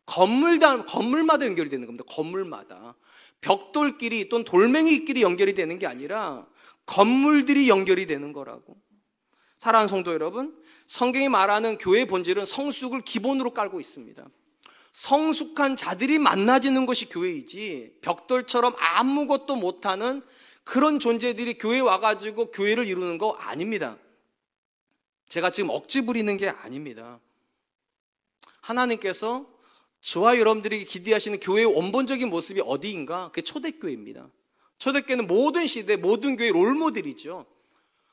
건물다, 0.08 0.86
건물마다 0.86 1.44
연결이 1.46 1.68
되는 1.68 1.86
겁니다. 1.86 2.04
건물마다. 2.08 2.94
벽돌끼리 3.42 4.30
또는 4.30 4.44
돌멩이끼리 4.44 5.22
연결이 5.22 5.52
되는 5.52 5.78
게 5.78 5.86
아니라 5.86 6.46
건물들이 6.86 7.68
연결이 7.68 8.06
되는 8.06 8.32
거라고. 8.32 8.78
사랑하는 9.58 9.88
성도 9.88 10.12
여러분, 10.12 10.56
성경이 10.86 11.28
말하는 11.28 11.76
교회의 11.76 12.06
본질은 12.06 12.46
성숙을 12.46 13.02
기본으로 13.02 13.52
깔고 13.52 13.80
있습니다. 13.80 14.26
성숙한 14.92 15.76
자들이 15.76 16.18
만나지는 16.18 16.86
것이 16.86 17.10
교회이지 17.10 17.98
벽돌처럼 18.00 18.74
아무것도 18.78 19.56
못하는 19.56 20.22
그런 20.64 20.98
존재들이 20.98 21.58
교회에 21.58 21.80
와가지고 21.80 22.50
교회를 22.50 22.86
이루는 22.86 23.18
거 23.18 23.32
아닙니다. 23.32 23.98
제가 25.28 25.50
지금 25.50 25.68
억지 25.68 26.06
부리는 26.06 26.34
게 26.38 26.48
아닙니다. 26.48 27.20
하나님께서 28.62 29.57
저와 30.00 30.38
여러분들이 30.38 30.84
기대하시는 30.84 31.40
교회의 31.40 31.66
원본적인 31.66 32.28
모습이 32.30 32.62
어디인가? 32.64 33.28
그게 33.28 33.42
초대교회입니다. 33.42 34.28
초대교회는 34.78 35.26
모든 35.26 35.66
시대, 35.66 35.96
모든 35.96 36.36
교회 36.36 36.50
롤모델이죠. 36.50 37.46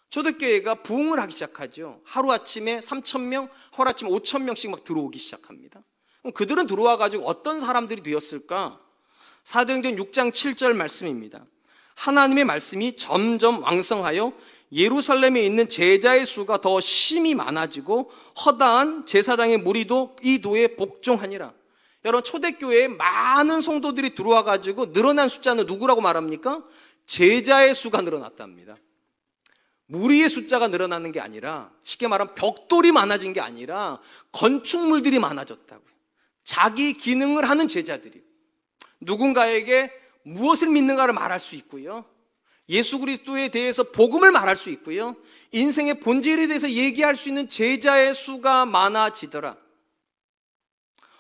초대교회가 0.09 0.75
부흥을 0.83 1.19
하기 1.19 1.33
시작하죠. 1.33 2.01
하루아침에 2.05 2.79
3천명, 2.79 3.49
하루아침에 3.71 4.09
5천명씩 4.09 4.69
막 4.69 4.83
들어오기 4.83 5.19
시작합니다. 5.19 5.83
그럼 6.21 6.33
그들은 6.33 6.67
들어와가지고 6.67 7.25
어떤 7.25 7.59
사람들이 7.59 8.01
되었을까? 8.01 8.79
사도행전 9.43 9.95
6장 9.95 10.31
7절 10.31 10.73
말씀입니다. 10.73 11.45
하나님의 11.95 12.45
말씀이 12.45 12.95
점점 12.97 13.63
왕성하여 13.63 14.33
예루살렘에 14.71 15.45
있는 15.45 15.69
제자의 15.69 16.25
수가 16.25 16.59
더 16.61 16.81
심히 16.81 17.35
많아지고 17.35 18.09
허다한 18.43 19.05
제사장의 19.05 19.59
무리도 19.59 20.15
이 20.23 20.41
도에 20.41 20.75
복종하니라. 20.75 21.53
여러분 22.05 22.23
초대교회에 22.23 22.87
많은 22.87 23.61
성도들이 23.61 24.13
들어와 24.13 24.43
가지고 24.43 24.93
늘어난 24.93 25.27
숫자는 25.27 25.65
누구라고 25.65 26.01
말합니까? 26.01 26.63
제자의 27.07 27.73
수가 27.73 28.01
늘어났답니다. 28.01 28.75
무리의 29.87 30.29
숫자가 30.29 30.67
늘어나는 30.67 31.11
게 31.11 31.19
아니라 31.19 31.71
쉽게 31.83 32.07
말하면 32.07 32.35
벽돌이 32.35 32.91
많아진 32.91 33.33
게 33.33 33.41
아니라 33.41 33.99
건축물들이 34.31 35.19
많아졌다고요. 35.19 35.95
자기 36.43 36.93
기능을 36.93 37.49
하는 37.49 37.67
제자들이 37.67 38.23
누군가에게 39.01 39.91
무엇을 40.23 40.69
믿는가를 40.69 41.13
말할 41.13 41.39
수 41.39 41.55
있고요. 41.55 42.05
예수 42.69 42.99
그리스도에 42.99 43.49
대해서 43.49 43.83
복음을 43.83 44.31
말할 44.31 44.55
수 44.55 44.69
있고요. 44.71 45.15
인생의 45.51 45.99
본질에 45.99 46.47
대해서 46.47 46.69
얘기할 46.69 47.15
수 47.15 47.29
있는 47.29 47.49
제자의 47.49 48.13
수가 48.13 48.65
많아지더라. 48.65 49.64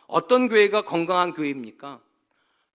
어떤 0.07 0.47
교회가 0.47 0.83
건강한 0.83 1.33
교회입니까? 1.33 2.01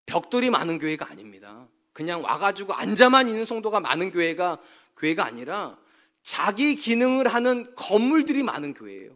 벽돌이 0.05 0.49
많은 0.49 0.79
교회가 0.79 1.07
아닙니다. 1.09 1.67
그냥 1.93 2.23
와가지고 2.23 2.73
앉아만 2.73 3.27
있는 3.27 3.45
성도가 3.45 3.79
많은 3.79 4.11
교회가 4.11 4.59
교회가 4.97 5.25
아니라 5.25 5.77
자기 6.23 6.75
기능을 6.75 7.27
하는 7.27 7.73
건물들이 7.75 8.43
많은 8.43 8.73
교회예요. 8.73 9.15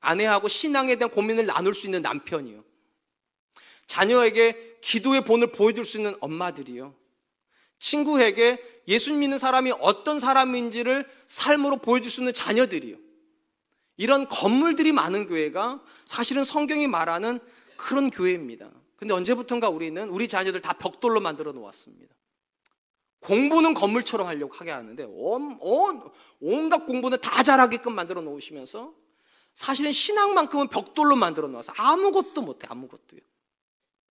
아내하고 0.00 0.48
신앙에 0.48 0.96
대한 0.96 1.10
고민을 1.10 1.46
나눌 1.46 1.74
수 1.74 1.86
있는 1.86 2.02
남편이요. 2.02 2.64
자녀에게 3.86 4.78
기도의 4.80 5.24
본을 5.24 5.52
보여줄 5.52 5.84
수 5.84 5.96
있는 5.96 6.14
엄마들이요. 6.20 6.94
친구에게 7.78 8.62
예수 8.88 9.12
믿는 9.12 9.38
사람이 9.38 9.72
어떤 9.80 10.18
사람인지를 10.20 11.08
삶으로 11.26 11.78
보여줄 11.78 12.10
수 12.10 12.20
있는 12.20 12.32
자녀들이요. 12.32 12.96
이런 13.96 14.28
건물들이 14.28 14.92
많은 14.92 15.26
교회가 15.26 15.82
사실은 16.04 16.44
성경이 16.44 16.86
말하는 16.86 17.40
그런 17.76 18.10
교회입니다. 18.10 18.70
근데 18.96 19.14
언제부턴가 19.14 19.68
우리는 19.68 20.08
우리 20.08 20.28
자녀들 20.28 20.60
다 20.60 20.72
벽돌로 20.74 21.20
만들어 21.20 21.52
놓았습니다. 21.52 22.14
공부는 23.20 23.74
건물처럼 23.74 24.26
하려고 24.26 24.54
하게 24.54 24.70
하는데 24.70 25.04
온, 25.08 25.58
온, 25.60 26.10
온갖 26.40 26.86
공부는 26.86 27.20
다 27.20 27.42
잘하게끔 27.42 27.94
만들어 27.94 28.20
놓으시면서 28.20 28.94
사실은 29.54 29.92
신앙만큼은 29.92 30.68
벽돌로 30.68 31.16
만들어 31.16 31.48
놓아서 31.48 31.72
아무것도 31.76 32.42
못해 32.42 32.66
아무것도요. 32.70 33.20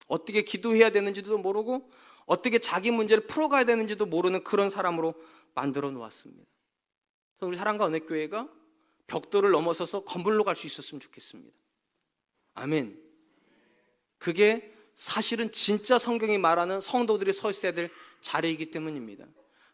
어떻게 0.06 0.42
기도해야 0.42 0.90
되는지도 0.90 1.38
모르고 1.38 1.90
어떻게 2.26 2.58
자기 2.58 2.90
문제를 2.90 3.26
풀어가야 3.26 3.64
되는지도 3.64 4.06
모르는 4.06 4.42
그런 4.42 4.70
사람으로 4.70 5.14
만들어 5.54 5.90
놓았습니다. 5.90 6.44
우리 7.40 7.56
사랑과 7.56 7.86
은혜 7.86 8.00
교회가 8.00 8.48
벽돌을 9.06 9.50
넘어서서 9.50 10.04
건물로 10.04 10.44
갈 10.44 10.56
수 10.56 10.66
있었으면 10.66 11.00
좋겠습니다. 11.00 11.52
아멘. 12.54 12.98
그게 14.18 14.72
사실은 14.94 15.50
진짜 15.52 15.98
성경이 15.98 16.38
말하는 16.38 16.80
성도들이 16.80 17.32
서 17.32 17.50
있어야 17.50 17.72
될 17.72 17.90
자리이기 18.22 18.70
때문입니다. 18.70 19.26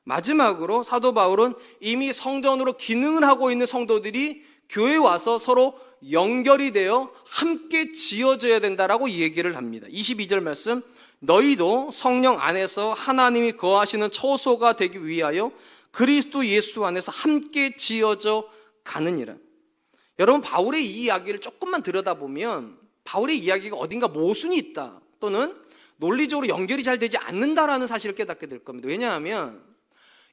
마지막으로 0.05 0.83
사도 0.83 1.13
바울은 1.13 1.55
이미 1.81 2.13
성전으로 2.13 2.77
기능을 2.77 3.25
하고 3.25 3.51
있는 3.51 3.67
성도들이 3.67 4.45
교회에 4.71 4.97
와서 4.97 5.39
서로 5.39 5.79
연결이 6.11 6.73
되어 6.73 7.13
함께 7.27 7.93
지어져야 7.93 8.61
된다라고 8.61 9.11
얘기를 9.11 9.57
합니다. 9.57 9.87
22절 9.89 10.41
말씀 10.41 10.83
너희도 11.19 11.91
성령 11.93 12.41
안에서 12.41 12.93
하나님이 12.95 13.53
거하시는 13.53 14.11
처소가 14.11 14.75
되기 14.75 15.05
위하여 15.05 15.53
그리스도 15.91 16.47
예수 16.47 16.85
안에서 16.85 17.13
함께 17.13 17.77
지어져 17.77 18.49
가느니라. 18.91 19.37
여러분 20.19 20.43
바울의 20.43 20.85
이 20.85 21.05
이야기를 21.05 21.41
조금만 21.41 21.83
들여다보면 21.83 22.77
바울의 23.05 23.39
이야기가 23.39 23.77
어딘가 23.77 24.09
모순이 24.09 24.57
있다 24.57 25.01
또는 25.21 25.55
논리적으로 25.97 26.49
연결이 26.49 26.83
잘 26.83 26.99
되지 26.99 27.17
않는다라는 27.17 27.87
사실을 27.87 28.15
깨닫게 28.15 28.47
될 28.47 28.65
겁니다. 28.65 28.89
왜냐하면 28.89 29.63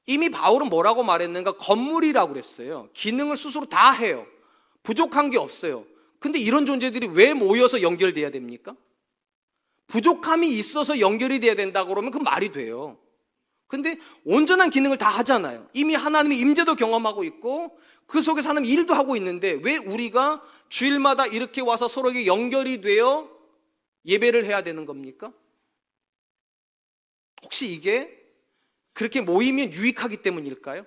이미 0.07 0.29
바울은 0.29 0.69
뭐라고 0.69 1.03
말했는가 1.03 1.53
건물이라고 1.53 2.33
그랬어요. 2.33 2.89
기능을 2.93 3.37
스스로 3.37 3.65
다 3.65 3.91
해요. 3.91 4.25
부족한 4.83 5.29
게 5.29 5.37
없어요. 5.37 5.85
근데 6.19 6.39
이런 6.39 6.65
존재들이 6.65 7.09
왜 7.13 7.33
모여서 7.33 7.81
연결돼야 7.81 8.31
됩니까? 8.31 8.75
부족함이 9.87 10.49
있어서 10.49 10.99
연결이 10.99 11.39
돼야 11.39 11.55
된다고 11.55 11.89
그러면 11.89 12.11
그 12.11 12.17
말이 12.17 12.51
돼요. 12.51 12.97
근데 13.67 13.97
온전한 14.23 14.69
기능을 14.69 14.97
다 14.97 15.09
하잖아요. 15.09 15.69
이미 15.73 15.93
하나님의 15.93 16.39
임재도 16.39 16.75
경험하고 16.75 17.23
있고 17.25 17.77
그 18.05 18.21
속에서 18.21 18.49
하나님 18.49 18.71
일도 18.71 18.93
하고 18.93 19.15
있는데 19.17 19.59
왜 19.61 19.77
우리가 19.77 20.41
주일마다 20.69 21.25
이렇게 21.25 21.61
와서 21.61 21.87
서로에게 21.87 22.25
연결이 22.25 22.81
되어 22.81 23.29
예배를 24.05 24.45
해야 24.45 24.63
되는 24.63 24.85
겁니까? 24.85 25.33
혹시 27.43 27.69
이게 27.69 28.17
그렇게 28.93 29.21
모이면 29.21 29.73
유익하기 29.73 30.21
때문일까요? 30.21 30.85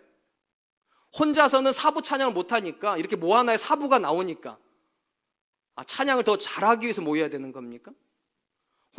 혼자서는 1.19 1.73
사부 1.73 2.03
찬양을 2.03 2.33
못하니까 2.33 2.97
이렇게 2.97 3.17
뭐 3.17 3.37
하나의 3.37 3.59
사부가 3.59 3.99
나오니까 3.99 4.59
아, 5.75 5.85
찬양을 5.85 6.25
더 6.25 6.37
잘하기 6.37 6.87
위해서 6.87 7.03
모여야 7.03 7.29
되는 7.29 7.53
겁니까? 7.53 7.93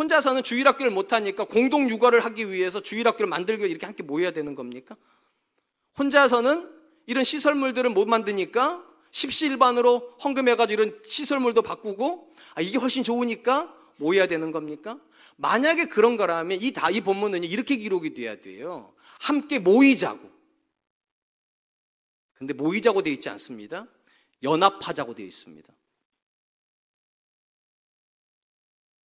혼자서는 0.01 0.41
주일학교를 0.41 0.91
못하니까 0.91 1.43
공동 1.43 1.87
육아를 1.87 2.25
하기 2.25 2.49
위해서 2.49 2.81
주일학교를 2.81 3.27
만들기 3.29 3.61
위해 3.61 3.69
이렇게 3.69 3.85
함께 3.85 4.01
모여야 4.01 4.31
되는 4.31 4.55
겁니까? 4.55 4.95
혼자서는 5.99 6.67
이런 7.05 7.23
시설물들을 7.23 7.87
못 7.91 8.07
만드니까 8.07 8.83
십시일반으로 9.11 10.17
헌금해가지고 10.23 10.81
이런 10.81 10.99
시설물도 11.05 11.61
바꾸고 11.61 12.33
아, 12.55 12.61
이게 12.61 12.79
훨씬 12.79 13.03
좋으니까 13.03 13.75
모여야 13.97 14.25
되는 14.25 14.51
겁니까? 14.51 14.97
만약에 15.35 15.85
그런 15.85 16.17
거라면 16.17 16.57
이 16.61 16.71
다 16.71 16.89
이 16.89 17.01
본문은 17.01 17.43
이렇게 17.43 17.75
기록이 17.75 18.15
돼야 18.15 18.39
돼요. 18.39 18.93
함께 19.19 19.59
모이자고. 19.59 20.31
근데 22.33 22.55
모이자고 22.55 23.03
되어 23.03 23.13
있지 23.13 23.29
않습니다. 23.29 23.85
연합하자고 24.41 25.13
되어 25.13 25.27
있습니다. 25.27 25.71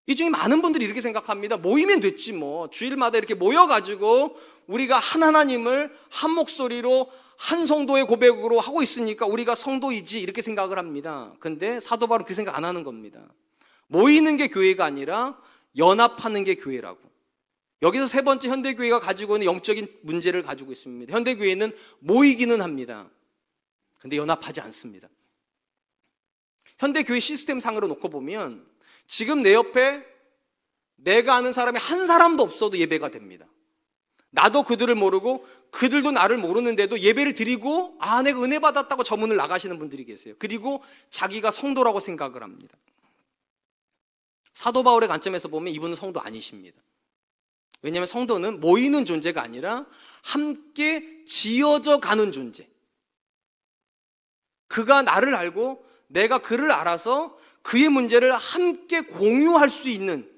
이 0.08 0.14
중에 0.14 0.30
많은 0.30 0.62
분들이 0.62 0.84
이렇게 0.84 1.00
생각합니다. 1.00 1.56
모이면 1.56 2.00
됐지 2.00 2.32
뭐. 2.32 2.70
주일마다 2.70 3.18
이렇게 3.18 3.34
모여가지고 3.34 4.38
우리가 4.68 4.98
한 4.98 5.24
하나님을 5.24 5.92
한 6.10 6.30
목소리로 6.30 7.10
한 7.36 7.66
성도의 7.66 8.06
고백으로 8.06 8.60
하고 8.60 8.82
있으니까 8.82 9.26
우리가 9.26 9.56
성도이지 9.56 10.20
이렇게 10.20 10.42
생각을 10.42 10.78
합니다. 10.78 11.34
근데 11.40 11.80
사도 11.80 12.06
바울은 12.06 12.24
그 12.24 12.34
생각 12.34 12.56
안 12.56 12.64
하는 12.64 12.84
겁니다. 12.84 13.20
모이는 13.88 14.36
게 14.36 14.48
교회가 14.48 14.84
아니라 14.84 15.40
연합하는 15.76 16.44
게 16.44 16.54
교회라고. 16.54 17.00
여기서 17.82 18.06
세 18.06 18.22
번째 18.22 18.48
현대교회가 18.48 19.00
가지고 19.00 19.36
있는 19.36 19.46
영적인 19.46 19.98
문제를 20.02 20.42
가지고 20.42 20.72
있습니다. 20.72 21.12
현대교회는 21.12 21.76
모이기는 21.98 22.62
합니다. 22.62 23.10
근데 23.98 24.16
연합하지 24.16 24.60
않습니다. 24.60 25.08
현대교회 26.78 27.20
시스템 27.20 27.60
상으로 27.60 27.88
놓고 27.88 28.08
보면 28.08 28.66
지금 29.06 29.42
내 29.42 29.54
옆에 29.54 30.04
내가 30.96 31.36
아는 31.36 31.52
사람이 31.52 31.78
한 31.78 32.06
사람도 32.06 32.42
없어도 32.42 32.78
예배가 32.78 33.10
됩니다. 33.10 33.46
나도 34.30 34.64
그들을 34.64 34.94
모르고 34.94 35.46
그들도 35.70 36.10
나를 36.10 36.36
모르는데도 36.36 36.98
예배를 36.98 37.34
드리고 37.34 37.96
아 38.00 38.22
내가 38.22 38.42
은혜 38.42 38.58
받았다고 38.58 39.02
저 39.02 39.16
문을 39.16 39.36
나가시는 39.36 39.78
분들이 39.78 40.04
계세요. 40.04 40.34
그리고 40.38 40.82
자기가 41.10 41.50
성도라고 41.50 42.00
생각을 42.00 42.42
합니다. 42.42 42.76
사도 44.52 44.82
바울의 44.82 45.08
관점에서 45.08 45.48
보면 45.48 45.72
이분은 45.74 45.96
성도 45.96 46.20
아니십니다. 46.20 46.80
왜냐하면 47.82 48.06
성도는 48.06 48.60
모이는 48.60 49.04
존재가 49.04 49.42
아니라 49.42 49.86
함께 50.22 51.24
지어져 51.24 52.00
가는 52.00 52.32
존재. 52.32 52.68
그가 54.66 55.02
나를 55.02 55.34
알고 55.34 55.84
내가 56.08 56.38
그를 56.38 56.70
알아서 56.72 57.36
그의 57.62 57.88
문제를 57.88 58.34
함께 58.34 59.00
공유할 59.00 59.70
수 59.70 59.88
있는 59.88 60.30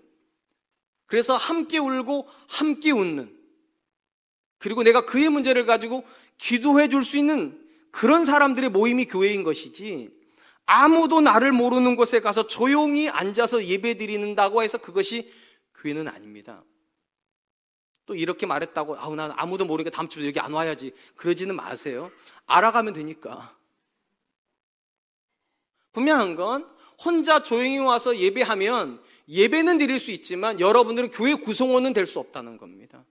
그래서 1.07 1.37
함께 1.37 1.79
울고 1.79 2.29
함께 2.49 2.91
웃는 2.91 3.37
그리고 4.59 4.83
내가 4.83 5.07
그의 5.07 5.29
문제를 5.29 5.67
가지고 5.67 6.05
기도해 6.37 6.89
줄 6.89 7.05
수 7.05 7.17
있는 7.17 7.65
그런 7.91 8.25
사람들의 8.25 8.71
모임이 8.71 9.07
교회인 9.07 9.43
것이지 9.43 10.11
아무도 10.67 11.21
나를 11.21 11.53
모르는 11.53 11.97
곳에 11.97 12.21
가서 12.21 12.47
조용히 12.47 13.09
앉아서 13.09 13.65
예배 13.65 13.95
드리는다고 13.95 14.63
해서 14.63 14.79
그것이 14.79 15.33
교회는 15.75 16.09
아닙니다. 16.09 16.63
또 18.05 18.15
이렇게 18.15 18.47
말했다고 18.47 18.97
아우 18.99 19.15
난 19.15 19.33
아무도 19.37 19.65
모르니까 19.65 19.91
다음 19.95 20.09
주에 20.09 20.27
여기 20.27 20.41
안 20.41 20.53
와야지 20.53 20.93
그러지는 21.17 21.57
마세요. 21.57 22.11
알아가면 22.47 22.93
되니까. 22.95 23.58
분명한 25.93 26.35
건 26.35 26.69
혼자 27.05 27.43
조용히 27.43 27.79
와서 27.79 28.17
예배하면 28.17 29.01
예배는 29.29 29.79
드릴 29.79 30.01
수 30.01 30.11
있지만 30.11 30.59
여러분들은 30.59 31.11
교회 31.11 31.35
구성원은 31.35 31.93
될 31.93 32.07
수 32.07 32.19
없다는 32.19 32.57
겁니다. 32.59 33.05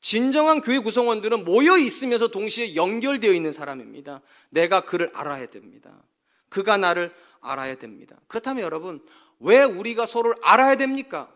진정한 0.00 0.60
교회 0.60 0.78
구성원들은 0.78 1.44
모여 1.44 1.78
있으면서 1.78 2.28
동시에 2.28 2.74
연결되어 2.76 3.32
있는 3.32 3.52
사람입니다. 3.52 4.20
내가 4.50 4.82
그를 4.82 5.10
알아야 5.14 5.46
됩니다. 5.46 6.02
그가 6.50 6.76
나를 6.76 7.12
알아야 7.40 7.74
됩니다. 7.76 8.16
그렇다면 8.28 8.62
여러분, 8.62 9.04
왜 9.40 9.62
우리가 9.62 10.06
서로를 10.06 10.36
알아야 10.42 10.76
됩니까? 10.76 11.34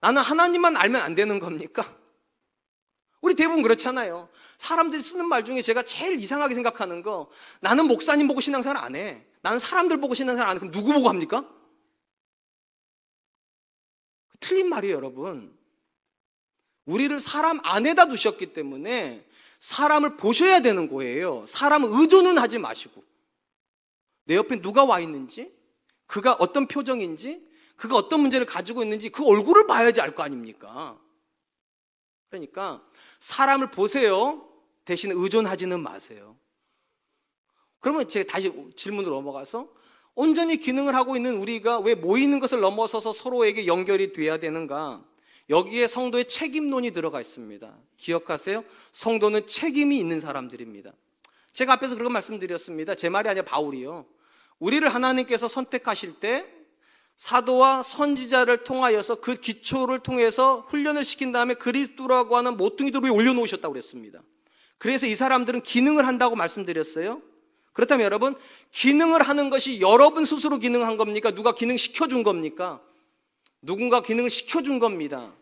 나는 0.00 0.22
하나님만 0.22 0.76
알면 0.76 1.02
안 1.02 1.14
되는 1.14 1.38
겁니까? 1.38 1.92
우리 3.20 3.34
대부분 3.34 3.62
그렇잖아요. 3.62 4.28
사람들이 4.58 5.02
쓰는 5.02 5.26
말 5.26 5.44
중에 5.44 5.62
제가 5.62 5.82
제일 5.82 6.18
이상하게 6.20 6.54
생각하는 6.54 7.02
거, 7.02 7.28
나는 7.60 7.86
목사님 7.86 8.26
보고 8.26 8.40
신앙생활 8.40 8.76
안 8.76 8.96
해. 8.96 9.24
나는 9.42 9.58
사람들 9.58 10.00
보고 10.00 10.14
신앙생활 10.14 10.48
안 10.48 10.56
해. 10.56 10.60
그럼 10.60 10.72
누구 10.72 10.92
보고 10.92 11.08
합니까? 11.08 11.48
틀린 14.40 14.68
말이에요, 14.68 14.96
여러분. 14.96 15.56
우리를 16.84 17.16
사람 17.18 17.60
안에다 17.62 18.06
두셨기 18.06 18.52
때문에 18.52 19.26
사람을 19.58 20.16
보셔야 20.16 20.60
되는 20.60 20.88
거예요. 20.88 21.44
사람 21.46 21.84
의존은 21.84 22.38
하지 22.38 22.58
마시고. 22.58 23.04
내 24.24 24.36
옆에 24.36 24.60
누가 24.60 24.84
와 24.84 25.00
있는지, 25.00 25.52
그가 26.06 26.34
어떤 26.34 26.66
표정인지, 26.66 27.48
그가 27.76 27.96
어떤 27.96 28.20
문제를 28.20 28.46
가지고 28.46 28.82
있는지 28.82 29.10
그 29.10 29.24
얼굴을 29.24 29.66
봐야지 29.66 30.00
알 30.00 30.14
거 30.14 30.22
아닙니까? 30.22 31.00
그러니까 32.28 32.84
사람을 33.20 33.70
보세요. 33.70 34.48
대신 34.84 35.10
의존하지는 35.12 35.80
마세요. 35.80 36.36
그러면 37.82 38.08
제가 38.08 38.32
다시 38.32 38.50
질문으로 38.76 39.16
넘어가서 39.16 39.68
온전히 40.14 40.56
기능을 40.56 40.94
하고 40.94 41.16
있는 41.16 41.36
우리가 41.36 41.80
왜 41.80 41.94
모이는 41.94 42.38
것을 42.38 42.60
넘어서서 42.60 43.12
서로에게 43.12 43.66
연결이 43.66 44.12
돼야 44.12 44.38
되는가? 44.38 45.04
여기에 45.50 45.88
성도의 45.88 46.26
책임론이 46.26 46.92
들어가 46.92 47.20
있습니다. 47.20 47.76
기억하세요? 47.96 48.64
성도는 48.92 49.46
책임이 49.46 49.98
있는 49.98 50.20
사람들입니다. 50.20 50.92
제가 51.52 51.74
앞에서 51.74 51.96
그런 51.96 52.12
말씀드렸습니다. 52.12 52.94
제 52.94 53.08
말이 53.08 53.28
아니라 53.28 53.44
바울이요. 53.44 54.06
우리를 54.60 54.88
하나님께서 54.88 55.48
선택하실 55.48 56.20
때 56.20 56.46
사도와 57.16 57.82
선지자를 57.82 58.62
통하여서 58.62 59.16
그 59.16 59.34
기초를 59.34 59.98
통해서 59.98 60.64
훈련을 60.68 61.04
시킨 61.04 61.32
다음에 61.32 61.54
그리스도라고 61.54 62.36
하는 62.36 62.56
모퉁이돌 62.56 63.04
위에 63.04 63.10
올려놓으셨다고 63.10 63.72
그랬습니다. 63.72 64.22
그래서 64.78 65.06
이 65.06 65.16
사람들은 65.16 65.62
기능을 65.62 66.06
한다고 66.06 66.36
말씀드렸어요. 66.36 67.20
그렇다면 67.72 68.04
여러분, 68.04 68.34
기능을 68.70 69.22
하는 69.22 69.50
것이 69.50 69.80
여러분 69.80 70.24
스스로 70.24 70.58
기능한 70.58 70.96
겁니까? 70.96 71.30
누가 71.30 71.54
기능 71.54 71.76
시켜준 71.76 72.22
겁니까? 72.22 72.80
누군가 73.62 74.02
기능을 74.02 74.28
시켜준 74.28 74.78
겁니다. 74.78 75.32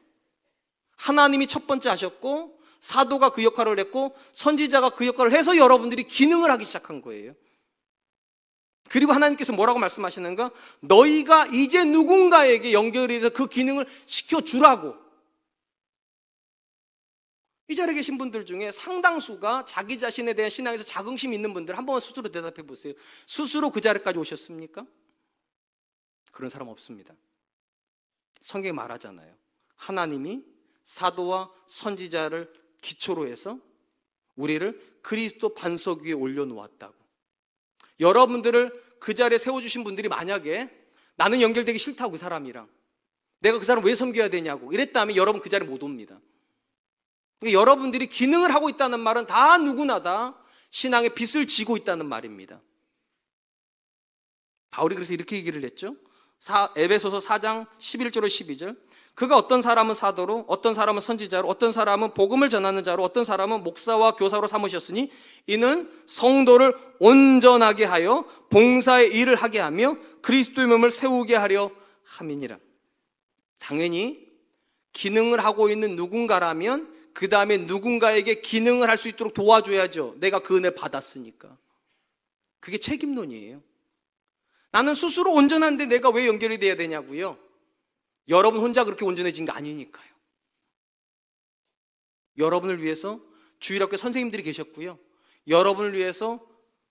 하나님이 0.96 1.46
첫 1.46 1.66
번째 1.66 1.88
하셨고, 1.88 2.58
사도가 2.80 3.30
그 3.30 3.42
역할을 3.42 3.78
했고, 3.80 4.14
선지자가 4.32 4.90
그 4.90 5.06
역할을 5.06 5.32
해서 5.32 5.56
여러분들이 5.56 6.04
기능을 6.04 6.50
하기 6.52 6.64
시작한 6.64 7.02
거예요. 7.02 7.34
그리고 8.90 9.12
하나님께서 9.12 9.52
뭐라고 9.52 9.78
말씀하시는가? 9.78 10.50
너희가 10.80 11.46
이제 11.52 11.84
누군가에게 11.84 12.72
연결이 12.72 13.14
해서 13.14 13.28
그 13.28 13.46
기능을 13.46 13.86
시켜주라고. 14.06 15.09
이 17.70 17.76
자리에 17.76 17.94
계신 17.94 18.18
분들 18.18 18.46
중에 18.46 18.72
상당수가 18.72 19.64
자기 19.64 19.96
자신에 19.96 20.32
대한 20.32 20.50
신앙에서 20.50 20.82
자긍심 20.82 21.32
있는 21.32 21.54
분들 21.54 21.78
한번 21.78 22.00
스스로 22.00 22.28
대답해 22.28 22.66
보세요. 22.66 22.94
스스로 23.28 23.70
그 23.70 23.80
자리까지 23.80 24.18
오셨습니까? 24.18 24.84
그런 26.32 26.50
사람 26.50 26.66
없습니다. 26.66 27.14
성경이 28.40 28.72
말하잖아요. 28.72 29.32
하나님이 29.76 30.42
사도와 30.82 31.52
선지자를 31.68 32.52
기초로 32.80 33.28
해서 33.28 33.60
우리를 34.34 34.98
그리스도 35.00 35.54
반석 35.54 36.00
위에 36.00 36.12
올려놓았다고. 36.12 36.94
여러분들을 38.00 38.96
그 38.98 39.14
자리에 39.14 39.38
세워주신 39.38 39.84
분들이 39.84 40.08
만약에 40.08 40.68
나는 41.14 41.40
연결되기 41.40 41.78
싫다고 41.78 42.12
그 42.12 42.18
사람이랑 42.18 42.68
내가 43.38 43.60
그 43.60 43.64
사람 43.64 43.84
왜 43.84 43.94
섬겨야 43.94 44.28
되냐고 44.28 44.72
이랬다면 44.72 45.14
여러분 45.14 45.40
그 45.40 45.48
자리에 45.48 45.68
못 45.68 45.84
옵니다. 45.84 46.18
그러니까 47.40 47.58
여러분들이 47.58 48.06
기능을 48.06 48.54
하고 48.54 48.68
있다는 48.68 49.00
말은 49.00 49.26
다 49.26 49.58
누구나 49.58 50.02
다 50.02 50.36
신앙의 50.70 51.14
빚을 51.14 51.46
지고 51.46 51.76
있다는 51.76 52.06
말입니다. 52.06 52.60
바울이 54.70 54.94
그래서 54.94 55.12
이렇게 55.12 55.36
얘기를 55.36 55.64
했죠. 55.64 55.96
에베소서 56.76 57.18
4장 57.18 57.66
11절로 57.78 58.26
12절. 58.26 58.76
그가 59.14 59.36
어떤 59.36 59.60
사람은 59.60 59.94
사도로, 59.94 60.44
어떤 60.48 60.72
사람은 60.72 61.00
선지자로, 61.00 61.48
어떤 61.48 61.72
사람은 61.72 62.14
복음을 62.14 62.48
전하는 62.48 62.84
자로, 62.84 63.02
어떤 63.02 63.24
사람은 63.24 63.64
목사와 63.64 64.12
교사로 64.12 64.46
삼으셨으니 64.46 65.10
이는 65.46 65.90
성도를 66.06 66.74
온전하게 67.00 67.84
하여 67.84 68.24
봉사의 68.50 69.14
일을 69.14 69.34
하게 69.34 69.58
하며 69.58 69.96
그리스도의 70.22 70.68
몸을 70.68 70.90
세우게 70.90 71.34
하려 71.34 71.70
함이니라. 72.04 72.58
당연히 73.58 74.26
기능을 74.92 75.44
하고 75.44 75.68
있는 75.68 75.96
누군가라면 75.96 76.99
그 77.12 77.28
다음에 77.28 77.56
누군가에게 77.58 78.40
기능을 78.40 78.88
할 78.88 78.96
수 78.96 79.08
있도록 79.08 79.34
도와줘야죠. 79.34 80.16
내가 80.18 80.40
그 80.40 80.56
은혜 80.56 80.74
받았으니까. 80.74 81.56
그게 82.60 82.78
책임론이에요. 82.78 83.62
나는 84.72 84.94
스스로 84.94 85.32
온전한데 85.32 85.86
내가 85.86 86.10
왜 86.10 86.26
연결이 86.26 86.58
돼야 86.58 86.76
되냐고요? 86.76 87.38
여러분 88.28 88.60
혼자 88.60 88.84
그렇게 88.84 89.04
온전해진 89.04 89.46
거 89.46 89.52
아니니까요. 89.52 90.10
여러분을 92.38 92.82
위해서 92.82 93.20
주일학교 93.58 93.96
선생님들이 93.96 94.42
계셨고요. 94.42 94.98
여러분을 95.48 95.94
위해서 95.94 96.40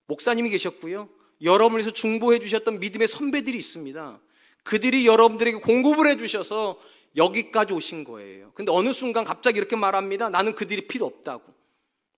목사님이 0.08 0.50
계셨고요. 0.50 1.10
여러분을 1.42 1.80
위해서 1.80 1.92
중보해 1.92 2.40
주셨던 2.40 2.80
믿음의 2.80 3.08
선배들이 3.08 3.58
있습니다. 3.58 4.20
그들이 4.64 5.08
여러분들에게 5.08 5.60
공급을 5.60 6.08
해 6.08 6.18
주셔서 6.18 6.78
여기까지 7.16 7.74
오신 7.74 8.04
거예요. 8.04 8.52
근데 8.54 8.72
어느 8.72 8.94
순간 8.94 9.26
갑자기 9.26 9.58
이렇게 9.58 9.76
말합니다. 9.76 10.30
나는 10.30 10.56
그들이 10.56 10.88
필요 10.88 11.06
없다고. 11.06 11.54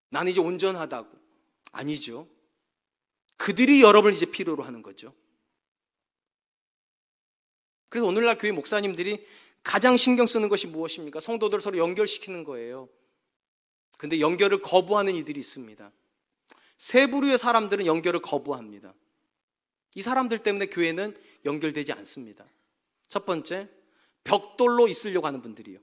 나는 0.10 0.32
이제 0.32 0.42
온전하다고. 0.42 1.10
아니죠. 1.72 2.28
그들이 3.38 3.82
여러분을 3.82 4.16
이제 4.16 4.26
필요로 4.26 4.64
하는 4.64 4.82
거죠. 4.82 5.14
그래서 7.90 8.08
오늘날 8.08 8.38
교회 8.38 8.52
목사님들이 8.52 9.26
가장 9.64 9.98
신경 9.98 10.28
쓰는 10.28 10.50
것이 10.50 10.68
무엇입니까? 10.68 11.20
성도들 11.20 11.62
서로 11.62 11.78
연결시키는 11.78 12.44
거예요. 12.44 12.90
근데 13.98 14.20
연결을 14.20 14.62
거부하는 14.62 15.14
이들이 15.14 15.40
있습니다. 15.40 15.92
세 16.78 17.08
부류의 17.08 17.38
사람들은 17.38 17.86
연결을 17.86 18.22
거부합니다. 18.22 18.94
이 19.96 20.02
사람들 20.02 20.40
때문에 20.40 20.68
교회는 20.68 21.16
연결되지 21.46 21.92
않습니다. 21.94 22.46
첫 23.08 23.26
번째, 23.26 23.70
벽돌로 24.24 24.88
있으려고 24.88 25.28
하는 25.28 25.42
분들이요. 25.42 25.80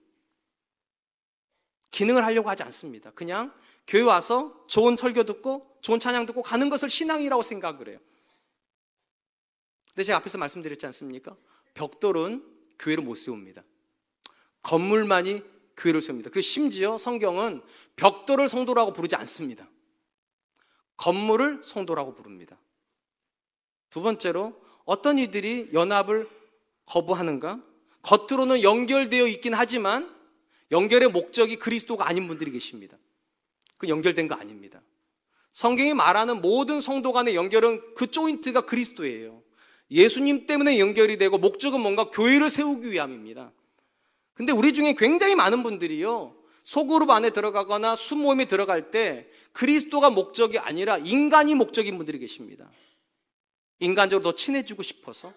기능을 1.91 2.25
하려고 2.25 2.49
하지 2.49 2.63
않습니다. 2.65 3.11
그냥 3.13 3.53
교회 3.87 4.03
와서 4.03 4.65
좋은 4.67 4.97
설교 4.97 5.25
듣고 5.25 5.79
좋은 5.81 5.99
찬양 5.99 6.27
듣고 6.27 6.43
가는 6.43 6.69
것을 6.69 6.89
신앙이라고 6.89 7.43
생각을 7.43 7.89
해요. 7.89 7.99
근데 9.95 10.05
제가 10.05 10.19
앞에서 10.19 10.39
말씀드렸지 10.39 10.87
않습니까? 10.87 11.37
벽돌은 11.75 12.45
교회를 12.79 13.03
못 13.03 13.17
세웁니다. 13.17 13.65
건물만이 14.63 15.43
교회를 15.77 16.01
세웁니다. 16.01 16.31
그리고 16.31 16.43
심지어 16.43 16.99
성경은 16.99 17.63
벽돌을 17.97 18.49
성도라고 18.49 18.93
부르지 18.93 19.17
않습니다. 19.17 19.69
건물을 20.97 21.63
성도라고 21.63 22.15
부릅니다. 22.15 22.59
두 23.91 24.03
번째로 24.03 24.61
어떤 24.85 25.19
이들이 25.19 25.71
연합을 25.73 26.29
거부하는가? 26.85 27.63
겉으로는 28.03 28.63
연결되어 28.63 29.27
있긴 29.27 29.55
하지만 29.55 30.15
연결의 30.71 31.09
목적이 31.09 31.57
그리스도가 31.57 32.09
아닌 32.09 32.29
분들이 32.29 32.51
계십니다. 32.51 32.97
그 33.79 33.89
연결된 33.89 34.29
거 34.29 34.35
아닙니다. 34.35 34.83
성경이 35.53 35.95
말하는 35.95 36.41
모든 36.41 36.81
성도 36.81 37.13
간의 37.13 37.35
연결은 37.35 37.95
그 37.95 38.11
조인트가 38.11 38.63
그리스도예요. 38.63 39.43
예수님 39.91 40.47
때문에 40.47 40.79
연결이 40.79 41.17
되고 41.17 41.39
목적은 41.39 41.81
뭔가 41.81 42.11
교회를 42.11 42.51
세우기 42.51 42.91
위함입니다. 42.91 43.53
근데 44.35 44.53
우리 44.53 44.73
중에 44.73 44.95
굉장히 44.97 45.35
많은 45.35 45.63
분들이요. 45.63 46.37
소그룹 46.63 47.11
안에 47.11 47.31
들어가거나 47.31 47.97
수모임에 47.97 48.45
들어갈 48.45 48.91
때 48.91 49.29
그리스도가 49.53 50.11
목적이 50.11 50.59
아니라 50.59 50.99
인간이 50.99 51.55
목적인 51.55 51.97
분들이 51.97 52.19
계십니다. 52.19 52.71
인간적으로 53.81 54.23
더 54.23 54.37
친해지고 54.37 54.83
싶어서 54.83 55.33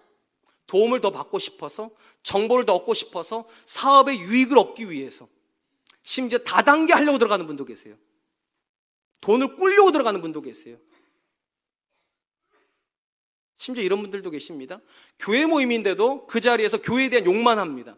도움을 0.66 1.00
더 1.00 1.10
받고 1.10 1.38
싶어서 1.38 1.90
정보를 2.22 2.64
더 2.66 2.74
얻고 2.74 2.94
싶어서 2.94 3.48
사업의 3.66 4.20
유익을 4.20 4.58
얻기 4.58 4.90
위해서 4.90 5.28
심지어 6.02 6.38
다단계 6.38 6.92
하려고 6.92 7.18
들어가는 7.18 7.46
분도 7.46 7.64
계세요. 7.64 7.96
돈을 9.20 9.56
꿀려고 9.56 9.92
들어가는 9.92 10.20
분도 10.20 10.40
계세요. 10.40 10.78
심지어 13.56 13.84
이런 13.84 14.00
분들도 14.00 14.28
계십니다. 14.30 14.80
교회 15.18 15.46
모임인데도 15.46 16.26
그 16.26 16.40
자리에서 16.40 16.82
교회에 16.82 17.08
대한 17.08 17.26
욕만 17.26 17.60
합니다. 17.60 17.96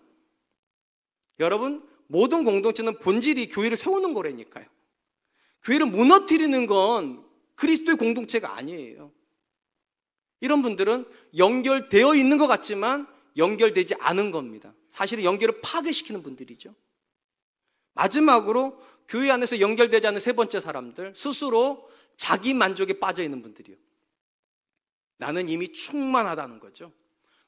여러분, 1.41 1.89
모든 2.07 2.45
공동체는 2.45 2.99
본질이 2.99 3.49
교회를 3.49 3.77
세우는 3.77 4.13
거라니까요. 4.13 4.67
교회를 5.63 5.87
무너뜨리는 5.87 6.67
건 6.67 7.25
그리스도의 7.55 7.97
공동체가 7.97 8.55
아니에요. 8.57 9.11
이런 10.45 10.61
분들은 10.61 11.07
연결되어 11.39 12.15
있는 12.15 12.37
것 12.37 12.47
같지만 12.47 13.07
연결되지 13.39 13.95
않은 13.99 14.31
겁니다. 14.31 14.75
사실은 14.91 15.25
연결을 15.25 15.63
파괴시키는 15.63 16.23
분들이죠. 16.23 16.75
마지막으로 17.95 18.79
교회 19.09 19.31
안에서 19.31 19.61
연결되지 19.61 20.07
않는 20.07 20.21
세 20.21 20.35
번째 20.35 20.61
사람들, 20.61 21.15
스스로 21.17 21.89
자기 22.19 22.53
만족에 22.53 23.01
빠져 23.01 23.23
있는 23.23 23.41
분들이요. 23.41 23.75
나는 25.17 25.49
이미 25.49 25.73
충만하다는 25.73 26.61
거죠. 26.61 26.93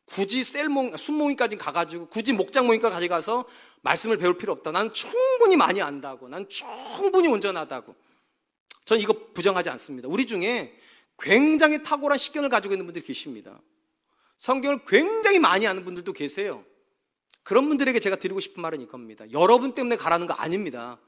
굳이 0.06 0.42
셀몽, 0.42 0.96
순몽이까지 0.96 1.56
가가지고 1.56 2.08
굳이 2.08 2.32
목장몽이까지 2.32 2.94
가져가서 2.94 3.46
말씀을 3.82 4.16
배울 4.16 4.38
필요 4.38 4.54
없다. 4.54 4.70
나는 4.70 4.90
충분히 4.94 5.56
많이 5.56 5.82
안다고. 5.82 6.28
난 6.28 6.48
충분히 6.48 7.28
온전하다고. 7.28 7.94
전 8.86 8.98
이거 9.00 9.12
부정하지 9.34 9.68
않습니다. 9.68 10.08
우리 10.08 10.24
중에 10.24 10.72
굉장히 11.18 11.82
탁월한 11.82 12.18
식견을 12.18 12.48
가지고 12.48 12.74
있는 12.74 12.86
분들이 12.86 13.04
계십니다. 13.04 13.60
성경을 14.38 14.84
굉장히 14.86 15.38
많이 15.38 15.66
아는 15.66 15.84
분들도 15.84 16.12
계세요. 16.12 16.64
그런 17.42 17.68
분들에게 17.68 17.98
제가 18.00 18.16
드리고 18.16 18.40
싶은 18.40 18.60
말은 18.60 18.80
이겁니다. 18.80 19.30
여러분 19.32 19.74
때문에 19.74 19.96
가라는 19.96 20.26
거 20.26 20.34
아닙니다. 20.34 20.98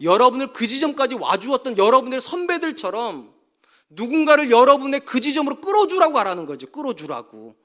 여러분을 0.00 0.52
그 0.52 0.66
지점까지 0.66 1.16
와주었던 1.16 1.78
여러분의 1.78 2.20
선배들처럼 2.20 3.34
누군가를 3.90 4.50
여러분의 4.50 5.00
그 5.00 5.20
지점으로 5.20 5.60
끌어주라고 5.60 6.18
하라는 6.18 6.46
거죠. 6.46 6.70
끌어주라고. 6.70 7.56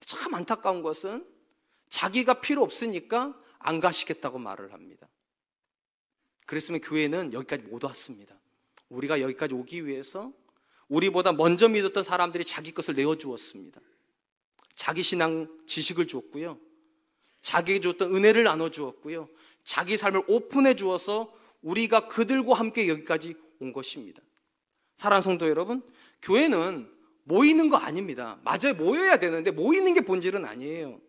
참 0.00 0.34
안타까운 0.34 0.82
것은 0.82 1.26
자기가 1.90 2.40
필요 2.40 2.62
없으니까 2.62 3.38
안 3.58 3.80
가시겠다고 3.80 4.38
말을 4.38 4.72
합니다. 4.72 5.06
그랬으면 6.46 6.80
교회는 6.80 7.32
여기까지 7.34 7.64
못 7.64 7.84
왔습니다. 7.84 8.34
우리가 8.88 9.20
여기까지 9.20 9.54
오기 9.54 9.86
위해서 9.86 10.32
우리보다 10.88 11.32
먼저 11.32 11.68
믿었던 11.68 12.02
사람들이 12.02 12.44
자기 12.44 12.72
것을 12.72 12.94
내어주었습니다. 12.94 13.80
자기 14.74 15.02
신앙 15.02 15.48
지식을 15.66 16.06
주었고요. 16.06 16.58
자기에게 17.40 17.80
주었던 17.80 18.14
은혜를 18.14 18.44
나눠주었고요. 18.44 19.28
자기 19.62 19.96
삶을 19.96 20.22
오픈해 20.28 20.74
주어서 20.74 21.32
우리가 21.62 22.08
그들과 22.08 22.54
함께 22.54 22.88
여기까지 22.88 23.34
온 23.60 23.72
것입니다. 23.72 24.22
사랑 24.96 25.22
성도 25.22 25.48
여러분, 25.48 25.82
교회는 26.22 26.90
모이는 27.24 27.68
거 27.68 27.76
아닙니다. 27.76 28.40
맞아요. 28.42 28.74
모여야 28.76 29.18
되는데 29.18 29.50
모이는 29.50 29.94
게 29.94 30.00
본질은 30.00 30.44
아니에요. 30.44 31.00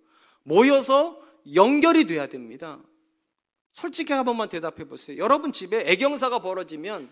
모여서 0.44 1.22
연결이 1.54 2.06
돼야 2.06 2.28
됩니다. 2.28 2.82
솔직히 3.72 4.12
한 4.14 4.26
번만 4.26 4.50
대답해 4.50 4.86
보세요. 4.86 5.18
여러분 5.18 5.52
집에 5.52 5.90
애경사가 5.90 6.40
벌어지면 6.40 7.10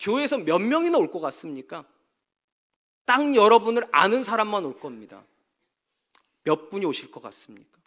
교회에서 0.00 0.38
몇 0.38 0.58
명이나 0.58 0.98
올 0.98 1.10
것 1.10 1.20
같습니까? 1.20 1.86
딱 3.04 3.34
여러분을 3.34 3.84
아는 3.92 4.22
사람만 4.22 4.64
올 4.64 4.76
겁니다. 4.76 5.24
몇 6.42 6.68
분이 6.68 6.86
오실 6.86 7.10
것 7.10 7.22
같습니까? 7.22 7.78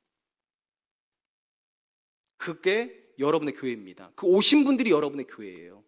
그게 2.37 3.13
여러분의 3.19 3.53
교회입니다. 3.55 4.11
그 4.15 4.27
오신 4.27 4.63
분들이 4.63 4.91
여러분의 4.91 5.25
교회예요. 5.27 5.83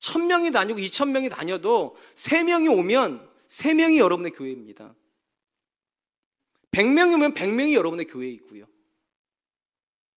천 0.00 0.26
명이 0.26 0.50
다니고 0.50 0.80
이천 0.80 1.12
명이 1.12 1.28
다녀도 1.28 1.96
세 2.14 2.42
명이 2.42 2.68
오면 2.68 3.30
세 3.48 3.72
명이 3.72 3.98
여러분의 3.98 4.32
교회입니다. 4.32 4.94
백 6.72 6.88
명이 6.88 7.14
오면 7.14 7.34
백 7.34 7.50
명이 7.50 7.74
여러분의 7.74 8.06
교회이고요. 8.06 8.66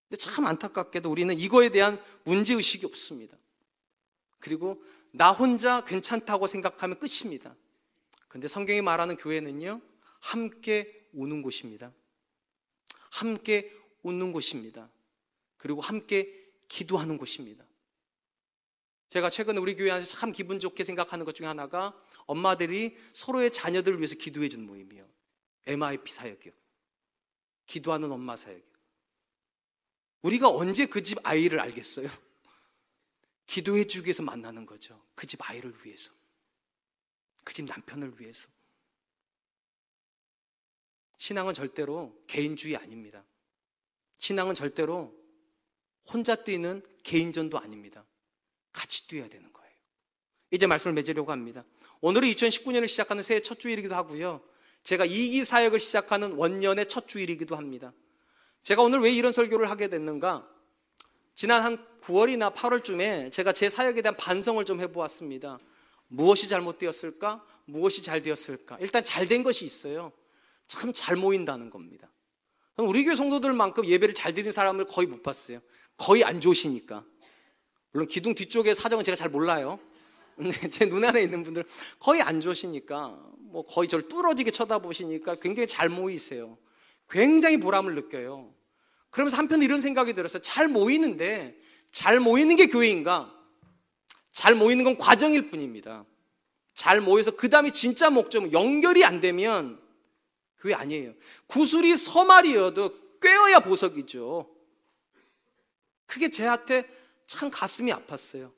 근데 0.08 0.18
참 0.18 0.46
안타깝게도 0.46 1.10
우리는 1.10 1.38
이거에 1.38 1.70
대한 1.70 2.02
문제의식이 2.24 2.86
없습니다. 2.86 3.38
그리고 4.40 4.82
나 5.12 5.32
혼자 5.32 5.84
괜찮다고 5.84 6.48
생각하면 6.48 7.00
끝입니다. 7.00 7.56
근데 8.28 8.48
성경이 8.48 8.82
말하는 8.82 9.16
교회는요, 9.16 9.82
함께 10.20 11.08
우는 11.14 11.42
곳입니다. 11.42 11.92
함께 13.10 13.72
웃는 14.04 14.34
곳입니다. 14.34 14.90
그리고 15.58 15.82
함께 15.82 16.32
기도하는 16.68 17.18
곳입니다. 17.18 17.66
제가 19.10 19.30
최근에 19.30 19.60
우리 19.60 19.76
교회 19.76 19.92
안에서 19.92 20.18
참 20.18 20.32
기분 20.32 20.60
좋게 20.60 20.84
생각하는 20.84 21.26
것 21.26 21.34
중에 21.34 21.48
하나가 21.48 21.98
엄마들이 22.26 22.98
서로의 23.14 23.52
자녀들을 23.52 24.00
위해서 24.00 24.16
기도해 24.16 24.50
주는 24.50 24.66
모임이에요. 24.66 25.08
MIP 25.68 26.12
사역이요. 26.12 26.52
기도하는 27.66 28.12
엄마 28.12 28.36
사역이요. 28.36 28.75
우리가 30.26 30.50
언제 30.50 30.88
그 30.88 31.04
집 31.04 31.20
아이를 31.24 31.60
알겠어요? 31.60 32.10
기도해 33.46 33.86
주기 33.86 34.08
위해서 34.08 34.24
만나는 34.24 34.66
거죠. 34.66 35.00
그 35.14 35.28
집 35.28 35.40
아이를 35.48 35.72
위해서. 35.84 36.12
그 37.44 37.54
집 37.54 37.66
남편을 37.66 38.20
위해서. 38.20 38.50
신앙은 41.20 41.54
절대로 41.54 42.20
개인주의 42.26 42.76
아닙니다. 42.76 43.24
신앙은 44.18 44.56
절대로 44.56 45.16
혼자 46.12 46.34
뛰는 46.36 46.82
개인전도 47.04 47.60
아닙니다. 47.60 48.04
같이 48.72 49.08
뛰어야 49.08 49.30
되는 49.30 49.54
거예요. 49.54 49.72
이제 50.50 50.66
말씀을 50.66 50.96
맺으려고 50.96 51.32
합니다. 51.32 51.64
오늘은 52.02 52.28
2019년을 52.30 52.88
시작하는 52.88 53.22
새해 53.22 53.42
첫 53.42 53.60
주일이기도 53.60 53.94
하고요. 53.96 54.44
제가 54.82 55.06
이기 55.06 55.46
사역을 55.46 55.80
시작하는 55.80 56.34
원년의 56.34 56.90
첫 56.90 57.08
주일이기도 57.08 57.56
합니다. 57.56 57.94
제가 58.66 58.82
오늘 58.82 59.00
왜 59.02 59.12
이런 59.12 59.32
설교를 59.32 59.70
하게 59.70 59.90
됐는가? 59.90 60.50
지난 61.36 61.62
한 61.62 61.86
9월이나 62.02 62.52
8월쯤에 62.56 63.32
제가 63.32 63.52
제 63.52 63.70
사역에 63.70 64.02
대한 64.02 64.18
반성을 64.18 64.66
좀 64.66 64.82
해보았습니다. 64.82 65.60
무엇이 66.08 66.48
잘못되었을까? 66.48 67.46
무엇이 67.66 68.02
잘 68.02 68.24
되었을까? 68.24 68.78
일단 68.82 69.04
잘 69.04 69.28
된 69.28 69.44
것이 69.44 69.66
있어요. 69.66 70.12
참 70.66 70.92
잘 70.92 71.16
모인다는 71.16 71.70
겁니다. 71.70 72.10
우리 72.78 73.06
교회 73.06 73.14
성도들만큼 73.16 73.86
예배를 73.86 74.16
잘 74.16 74.34
드리는 74.34 74.52
사람을 74.52 74.86
거의 74.88 75.06
못 75.06 75.22
봤어요. 75.22 75.60
거의 75.96 76.24
안 76.24 76.42
좋으시니까. 76.42 77.06
물론 77.92 78.08
기둥 78.08 78.34
뒤쪽의 78.34 78.74
사정은 78.74 79.04
제가 79.04 79.16
잘 79.16 79.30
몰라요. 79.30 79.80
근데 80.36 80.50
제 80.74 80.88
눈 80.88 81.06
안에 81.06 81.22
있는 81.22 81.44
분들 81.44 81.66
거의 82.00 82.24
안 82.24 82.42
좋으시니까 82.42 83.10
뭐 83.42 83.64
거의 83.68 83.88
저를 83.88 84.08
뚫어지게 84.08 84.50
쳐다보시니까 84.50 85.36
굉장히 85.36 85.68
잘 85.68 85.88
모이세요. 85.88 86.58
굉장히 87.10 87.58
보람을 87.58 87.96
느껴요. 87.96 88.54
그러면서 89.10 89.38
한편 89.38 89.62
이런 89.62 89.82
생각이 89.82 90.14
들었어요. 90.14 90.42
잘 90.42 90.68
모이는데 90.68 91.58
잘 91.92 92.20
모이는 92.20 92.56
게 92.56 92.68
교회인가? 92.68 93.34
잘 94.32 94.56
모이는 94.56 94.84
건 94.84 94.98
과정일 94.98 95.50
뿐입니다. 95.50 96.06
잘 96.74 97.00
모여서 97.00 97.32
그 97.32 97.50
다음에 97.50 97.70
진짜 97.72 98.10
목적은 98.10 98.52
연결이 98.52 99.06
안 99.06 99.22
되면 99.22 99.80
교회 100.60 100.74
아니에요. 100.74 101.14
구슬이 101.48 101.96
서말이어도 101.96 103.20
꿰어야 103.22 103.60
보석이죠. 103.62 104.54
그게 106.06 106.30
제한테 106.30 106.88
참 107.26 107.50
가슴이 107.50 107.92
아팠어요. 107.92 108.52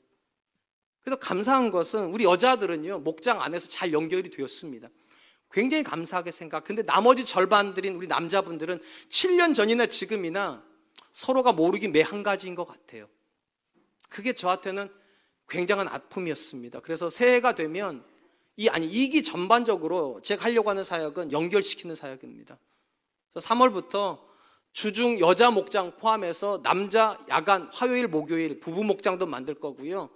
그래서 1.01 1.19
감사한 1.19 1.71
것은 1.71 2.13
우리 2.13 2.25
여자들은요, 2.25 2.99
목장 2.99 3.41
안에서 3.41 3.69
잘 3.69 3.93
연결이 3.93 4.29
되었습니다. 4.29 4.89
굉장히 5.51 5.83
감사하게 5.83 6.31
생각. 6.31 6.63
근데 6.63 6.83
나머지 6.83 7.25
절반들인 7.25 7.95
우리 7.95 8.07
남자분들은 8.07 8.79
7년 9.09 9.55
전이나 9.55 9.85
지금이나 9.85 10.63
서로가 11.11 11.53
모르긴 11.53 11.91
매한 11.91 12.23
가지인 12.23 12.55
것 12.55 12.65
같아요. 12.65 13.07
그게 14.09 14.33
저한테는 14.33 14.89
굉장한 15.49 15.87
아픔이었습니다. 15.87 16.81
그래서 16.81 17.09
새해가 17.09 17.55
되면 17.55 18.03
이 18.57 18.67
아니 18.69 18.85
이기 18.87 19.23
전반적으로 19.23 20.19
제가 20.21 20.45
하려고 20.45 20.69
하는 20.69 20.83
사역은 20.83 21.31
연결시키는 21.31 21.95
사역입니다. 21.95 22.57
그래서 23.31 23.47
3월부터 23.47 24.19
주중 24.73 25.19
여자 25.19 25.49
목장 25.51 25.95
포함해서 25.97 26.61
남자 26.61 27.17
야간 27.29 27.69
화요일 27.71 28.07
목요일 28.07 28.59
부부 28.59 28.83
목장도 28.83 29.25
만들 29.25 29.55
거고요. 29.55 30.09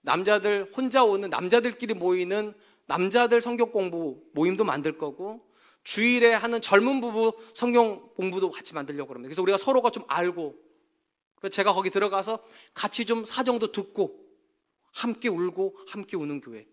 남자들 0.00 0.72
혼자 0.76 1.04
오는 1.04 1.28
남자들끼리 1.28 1.94
모이는 1.94 2.54
남자들 2.88 3.40
성경 3.40 3.70
공부 3.70 4.20
모임도 4.32 4.64
만들 4.64 4.98
거고 4.98 5.46
주일에 5.84 6.34
하는 6.34 6.60
젊은 6.60 7.00
부부 7.00 7.38
성경 7.54 8.10
공부도 8.14 8.50
같이 8.50 8.74
만들려고 8.74 9.14
합니다. 9.14 9.28
그래서 9.28 9.42
우리가 9.42 9.56
서로가 9.56 9.90
좀 9.90 10.04
알고 10.08 10.56
그래서 11.36 11.52
제가 11.54 11.72
거기 11.72 11.90
들어가서 11.90 12.42
같이 12.74 13.04
좀 13.04 13.24
사정도 13.24 13.70
듣고 13.70 14.26
함께 14.92 15.28
울고 15.28 15.76
함께 15.86 16.16
우는 16.16 16.40
교회. 16.40 16.66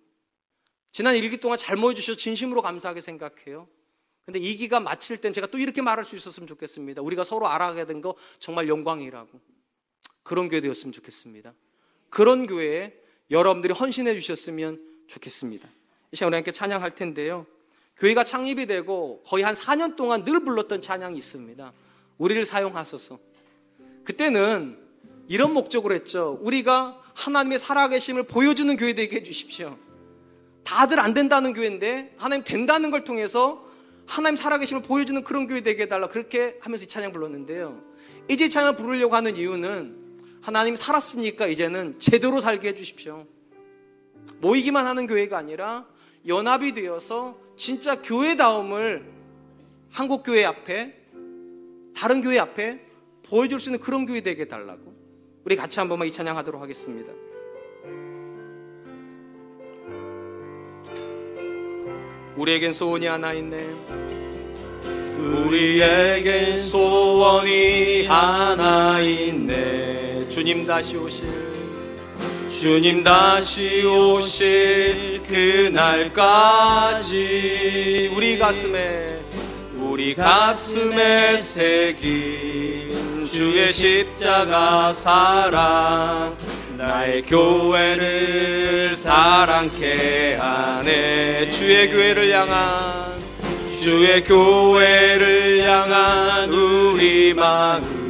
지난 0.92 1.16
일기 1.16 1.38
동안 1.38 1.58
잘 1.58 1.76
모여 1.76 1.94
주셔서 1.94 2.18
진심으로 2.18 2.62
감사하게 2.62 3.02
생각해요. 3.02 3.68
근데 4.26 4.40
이 4.40 4.56
기간 4.56 4.84
마칠 4.84 5.18
땐 5.18 5.32
제가 5.34 5.48
또 5.48 5.60
이렇게 5.60 5.82
말할 5.82 6.04
수 6.04 6.16
있었으면 6.16 6.48
좋겠습니다. 6.48 7.02
우리가 7.02 7.24
서로 7.24 7.48
알아가게 7.48 7.86
된 7.86 8.02
거 8.02 8.16
정말 8.40 8.68
영광이라고. 8.68 9.40
그런 10.24 10.50
교회 10.50 10.62
되었으면 10.62 10.94
좋겠습니다. 10.94 11.54
그런 12.10 12.48
교회에 12.48 12.98
여러분들이 13.30 13.74
헌신해 13.74 14.16
주셨으면 14.16 14.82
좋겠습니다. 15.08 15.70
이 16.12 16.16
시간 16.16 16.30
우리 16.30 16.36
함께 16.36 16.52
찬양할 16.52 16.96
텐데요. 16.96 17.46
교회가 17.98 18.24
창립이 18.24 18.66
되고 18.66 19.22
거의 19.26 19.44
한 19.44 19.56
4년 19.56 19.96
동안 19.96 20.24
늘 20.24 20.42
불렀던 20.42 20.82
찬양이 20.82 21.18
있습니다. 21.18 21.72
우리를 22.18 22.46
사용하소서. 22.46 23.20
그때는 24.04 24.78
이런 25.28 25.54
목적으로 25.54 25.96
했죠. 25.96 26.38
우리가 26.42 27.02
하나님의 27.14 27.60
살아계심을 27.60 28.24
보여주는 28.24 28.76
교회 28.76 28.94
되게 28.94 29.18
해주십시오. 29.18 29.78
다들 30.64 31.00
안 31.00 31.14
된다는 31.14 31.54
교회인데 31.54 32.16
하나님 32.18 32.44
된다는 32.44 32.92
걸 32.92 33.04
통해서 33.04 33.66
하나님 34.06 34.36
살아계심을 34.36 34.84
보여주는 34.84 35.24
그런 35.24 35.48
교회 35.48 35.62
되게 35.62 35.84
해달라 35.84 36.08
그렇게 36.08 36.58
하면서 36.62 36.84
이 36.84 36.88
찬양 36.88 37.12
불렀는데요. 37.12 37.82
이제 38.30 38.46
이 38.46 38.50
찬양을 38.50 38.76
부르려고 38.76 39.16
하는 39.16 39.36
이유는 39.36 40.06
하나님 40.42 40.76
살았으니까 40.76 41.48
이제는 41.48 42.00
제대로 42.00 42.40
살게 42.40 42.70
해주십시오. 42.70 43.26
모이기만 44.42 44.86
하는 44.86 45.08
교회가 45.08 45.38
아니라 45.38 45.88
연합이 46.28 46.74
되어서 46.74 47.38
진짜 47.56 48.02
교회다움을 48.02 49.06
한국 49.92 50.24
교회 50.24 50.44
앞에 50.44 50.94
다른 51.96 52.22
교회 52.22 52.40
앞에 52.40 52.82
보여줄 53.24 53.60
수 53.60 53.70
있는 53.70 53.80
그런 53.80 54.06
교회 54.06 54.22
되게 54.22 54.44
해달라고 54.44 54.94
우리 55.46 55.56
같이 55.56 55.80
한 55.80 55.88
번만 55.88 56.08
이 56.08 56.12
찬양하도록 56.12 56.62
하겠습니다. 56.62 57.14
우리에겐 62.36 62.74
소원이 62.74 63.06
하나 63.06 63.32
있네. 63.34 63.66
우리에겐 65.18 66.58
소원이 66.58 68.06
하나 68.06 69.00
있네 69.00 70.28
주님 70.28 70.66
다시 70.66 70.98
오실 70.98 71.55
주님 72.48 73.04
다시 73.04 73.84
오실 73.86 75.22
그날까지 75.74 77.12
우리 78.16 78.38
가슴에 78.38 79.20
우리 79.76 80.14
가슴에 80.14 81.38
새긴 81.38 83.24
주의 83.24 83.74
십자가 83.74 84.94
사랑 84.94 86.38
나의 86.78 87.24
교회를 87.24 88.96
사랑케 88.96 90.36
하네. 90.36 91.50
주의 91.50 91.90
교회를 91.90 92.32
향한 92.32 93.16
주의 93.82 94.24
교회를 94.24 95.64
향한 95.68 96.50
우리 96.50 97.34
마음 97.34 98.05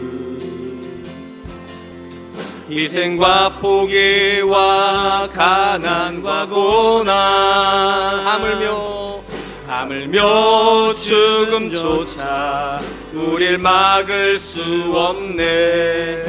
희생과 2.69 3.59
포기와 3.59 5.29
가난과 5.31 6.47
고난. 6.47 8.25
하물며 8.25 9.23
하물며 9.67 10.93
죽음조차 10.95 12.79
우릴 13.13 13.57
막을 13.57 14.39
수 14.39 14.61
없네. 14.95 16.23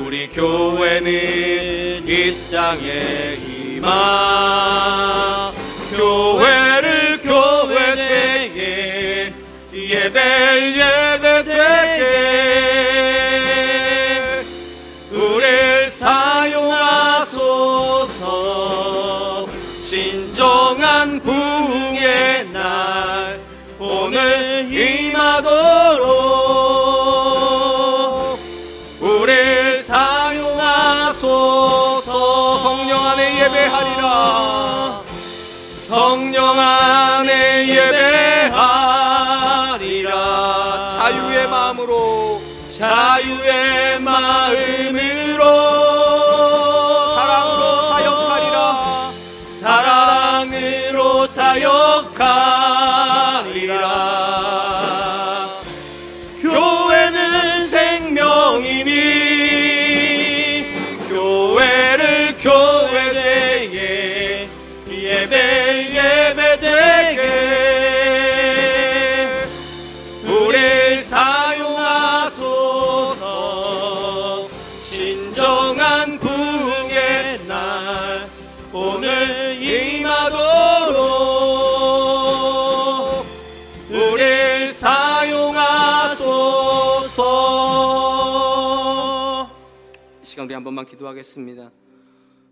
우리 0.00 0.28
교회는 0.28 2.08
이 2.08 2.50
땅에 2.50 3.36
임하. 3.76 5.52
교회를 5.96 7.18
교회 7.18 7.94
되게 7.96 9.34
예배를 9.74 10.99
예배하리라. 33.70 35.00
성령 35.70 36.58
안에 36.58 37.68
예배하리라. 37.68 38.58
자유의 40.88 41.48
마음으로 41.48 42.42
자유의 42.78 44.00
마음으로 44.00 45.69
한 90.60 90.64
번만 90.64 90.84
기도하겠습니다. 90.84 91.72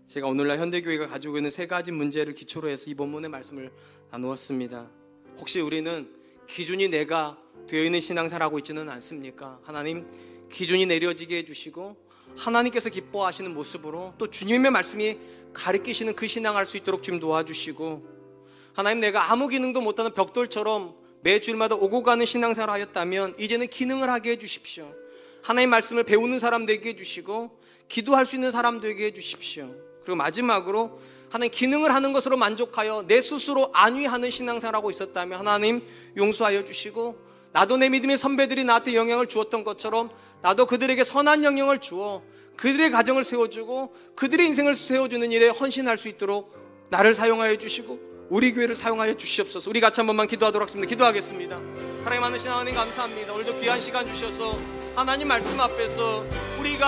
제가 0.07 0.25
오늘날 0.25 0.57
현대교회가 0.57 1.05
가지고 1.05 1.37
있는 1.37 1.51
세 1.51 1.67
가지 1.67 1.91
문제를 1.91 2.33
기초로 2.33 2.67
해서 2.67 2.89
이 2.89 2.95
본문의 2.95 3.29
말씀을 3.29 3.71
나누었습니다. 4.09 4.89
혹시 5.37 5.59
우리는 5.59 6.09
기준이 6.47 6.87
내가 6.87 7.37
되어 7.67 7.83
있는 7.83 8.01
신앙사라고 8.01 8.57
있지는 8.57 8.89
않습니까? 8.89 9.59
하나님 9.61 10.07
기준이 10.51 10.87
내려지게 10.87 11.37
해주시고 11.37 11.97
하나님께서 12.35 12.89
기뻐하시는 12.89 13.53
모습으로 13.53 14.15
또 14.17 14.27
주님의 14.27 14.71
말씀이 14.71 15.19
가리키시는 15.53 16.15
그 16.15 16.27
신앙할 16.27 16.65
수 16.65 16.77
있도록 16.77 17.03
좀 17.03 17.19
도와주시고 17.19 18.07
하나님 18.73 19.01
내가 19.01 19.31
아무 19.31 19.47
기능도 19.47 19.81
못하는 19.81 20.15
벽돌처럼 20.15 20.95
매 21.21 21.39
주일마다 21.39 21.75
오고 21.75 22.01
가는 22.01 22.25
신앙생활을 22.25 22.73
하였다면 22.73 23.35
이제는 23.37 23.67
기능을 23.67 24.09
하게 24.09 24.31
해주십시오. 24.31 24.95
하나님 25.43 25.69
말씀을 25.69 26.05
배우는 26.05 26.39
사람 26.39 26.65
되게 26.65 26.89
해주시고 26.89 27.59
기도할 27.89 28.25
수 28.25 28.35
있는 28.35 28.51
사람 28.51 28.79
되게 28.79 29.07
해주십시오. 29.07 29.69
그리고 30.03 30.15
마지막으로 30.15 30.99
하나님 31.29 31.51
기능을 31.51 31.93
하는 31.93 32.13
것으로 32.13 32.37
만족하여 32.37 33.03
내 33.07 33.21
스스로 33.21 33.69
안위하는 33.73 34.31
신앙생활하고 34.31 34.89
있었다면 34.89 35.37
하나님 35.37 35.85
용서하여 36.15 36.63
주시고 36.65 37.17
나도 37.51 37.77
내 37.77 37.89
믿음의 37.89 38.17
선배들이 38.17 38.63
나한테 38.63 38.95
영향을 38.95 39.27
주었던 39.27 39.63
것처럼 39.63 40.09
나도 40.41 40.65
그들에게 40.67 41.03
선한 41.03 41.43
영향을 41.43 41.79
주어 41.79 42.23
그들의 42.55 42.91
가정을 42.91 43.23
세워주고 43.23 43.95
그들의 44.15 44.45
인생을 44.47 44.75
세워주는 44.75 45.31
일에 45.31 45.49
헌신할 45.49 45.97
수 45.97 46.07
있도록 46.07 46.53
나를 46.89 47.13
사용하여 47.13 47.57
주시고 47.57 48.27
우리 48.29 48.53
교회를 48.53 48.75
사용하여 48.75 49.15
주시옵소서. 49.17 49.69
우리 49.69 49.81
같이 49.81 50.01
한 50.01 50.07
번만 50.07 50.27
기도하도록 50.27 50.67
하겠습니다. 50.67 50.89
기도하겠습니다. 50.89 51.55
하나님 52.03 52.21
많으신 52.21 52.49
하나님 52.49 52.75
감사합니다. 52.75 53.33
오늘도 53.33 53.59
귀한 53.59 53.81
시간 53.81 54.05
주셔서 54.05 54.57
하나님 54.95 55.27
말씀 55.27 55.59
앞에서 55.59 56.25
우리가 56.59 56.69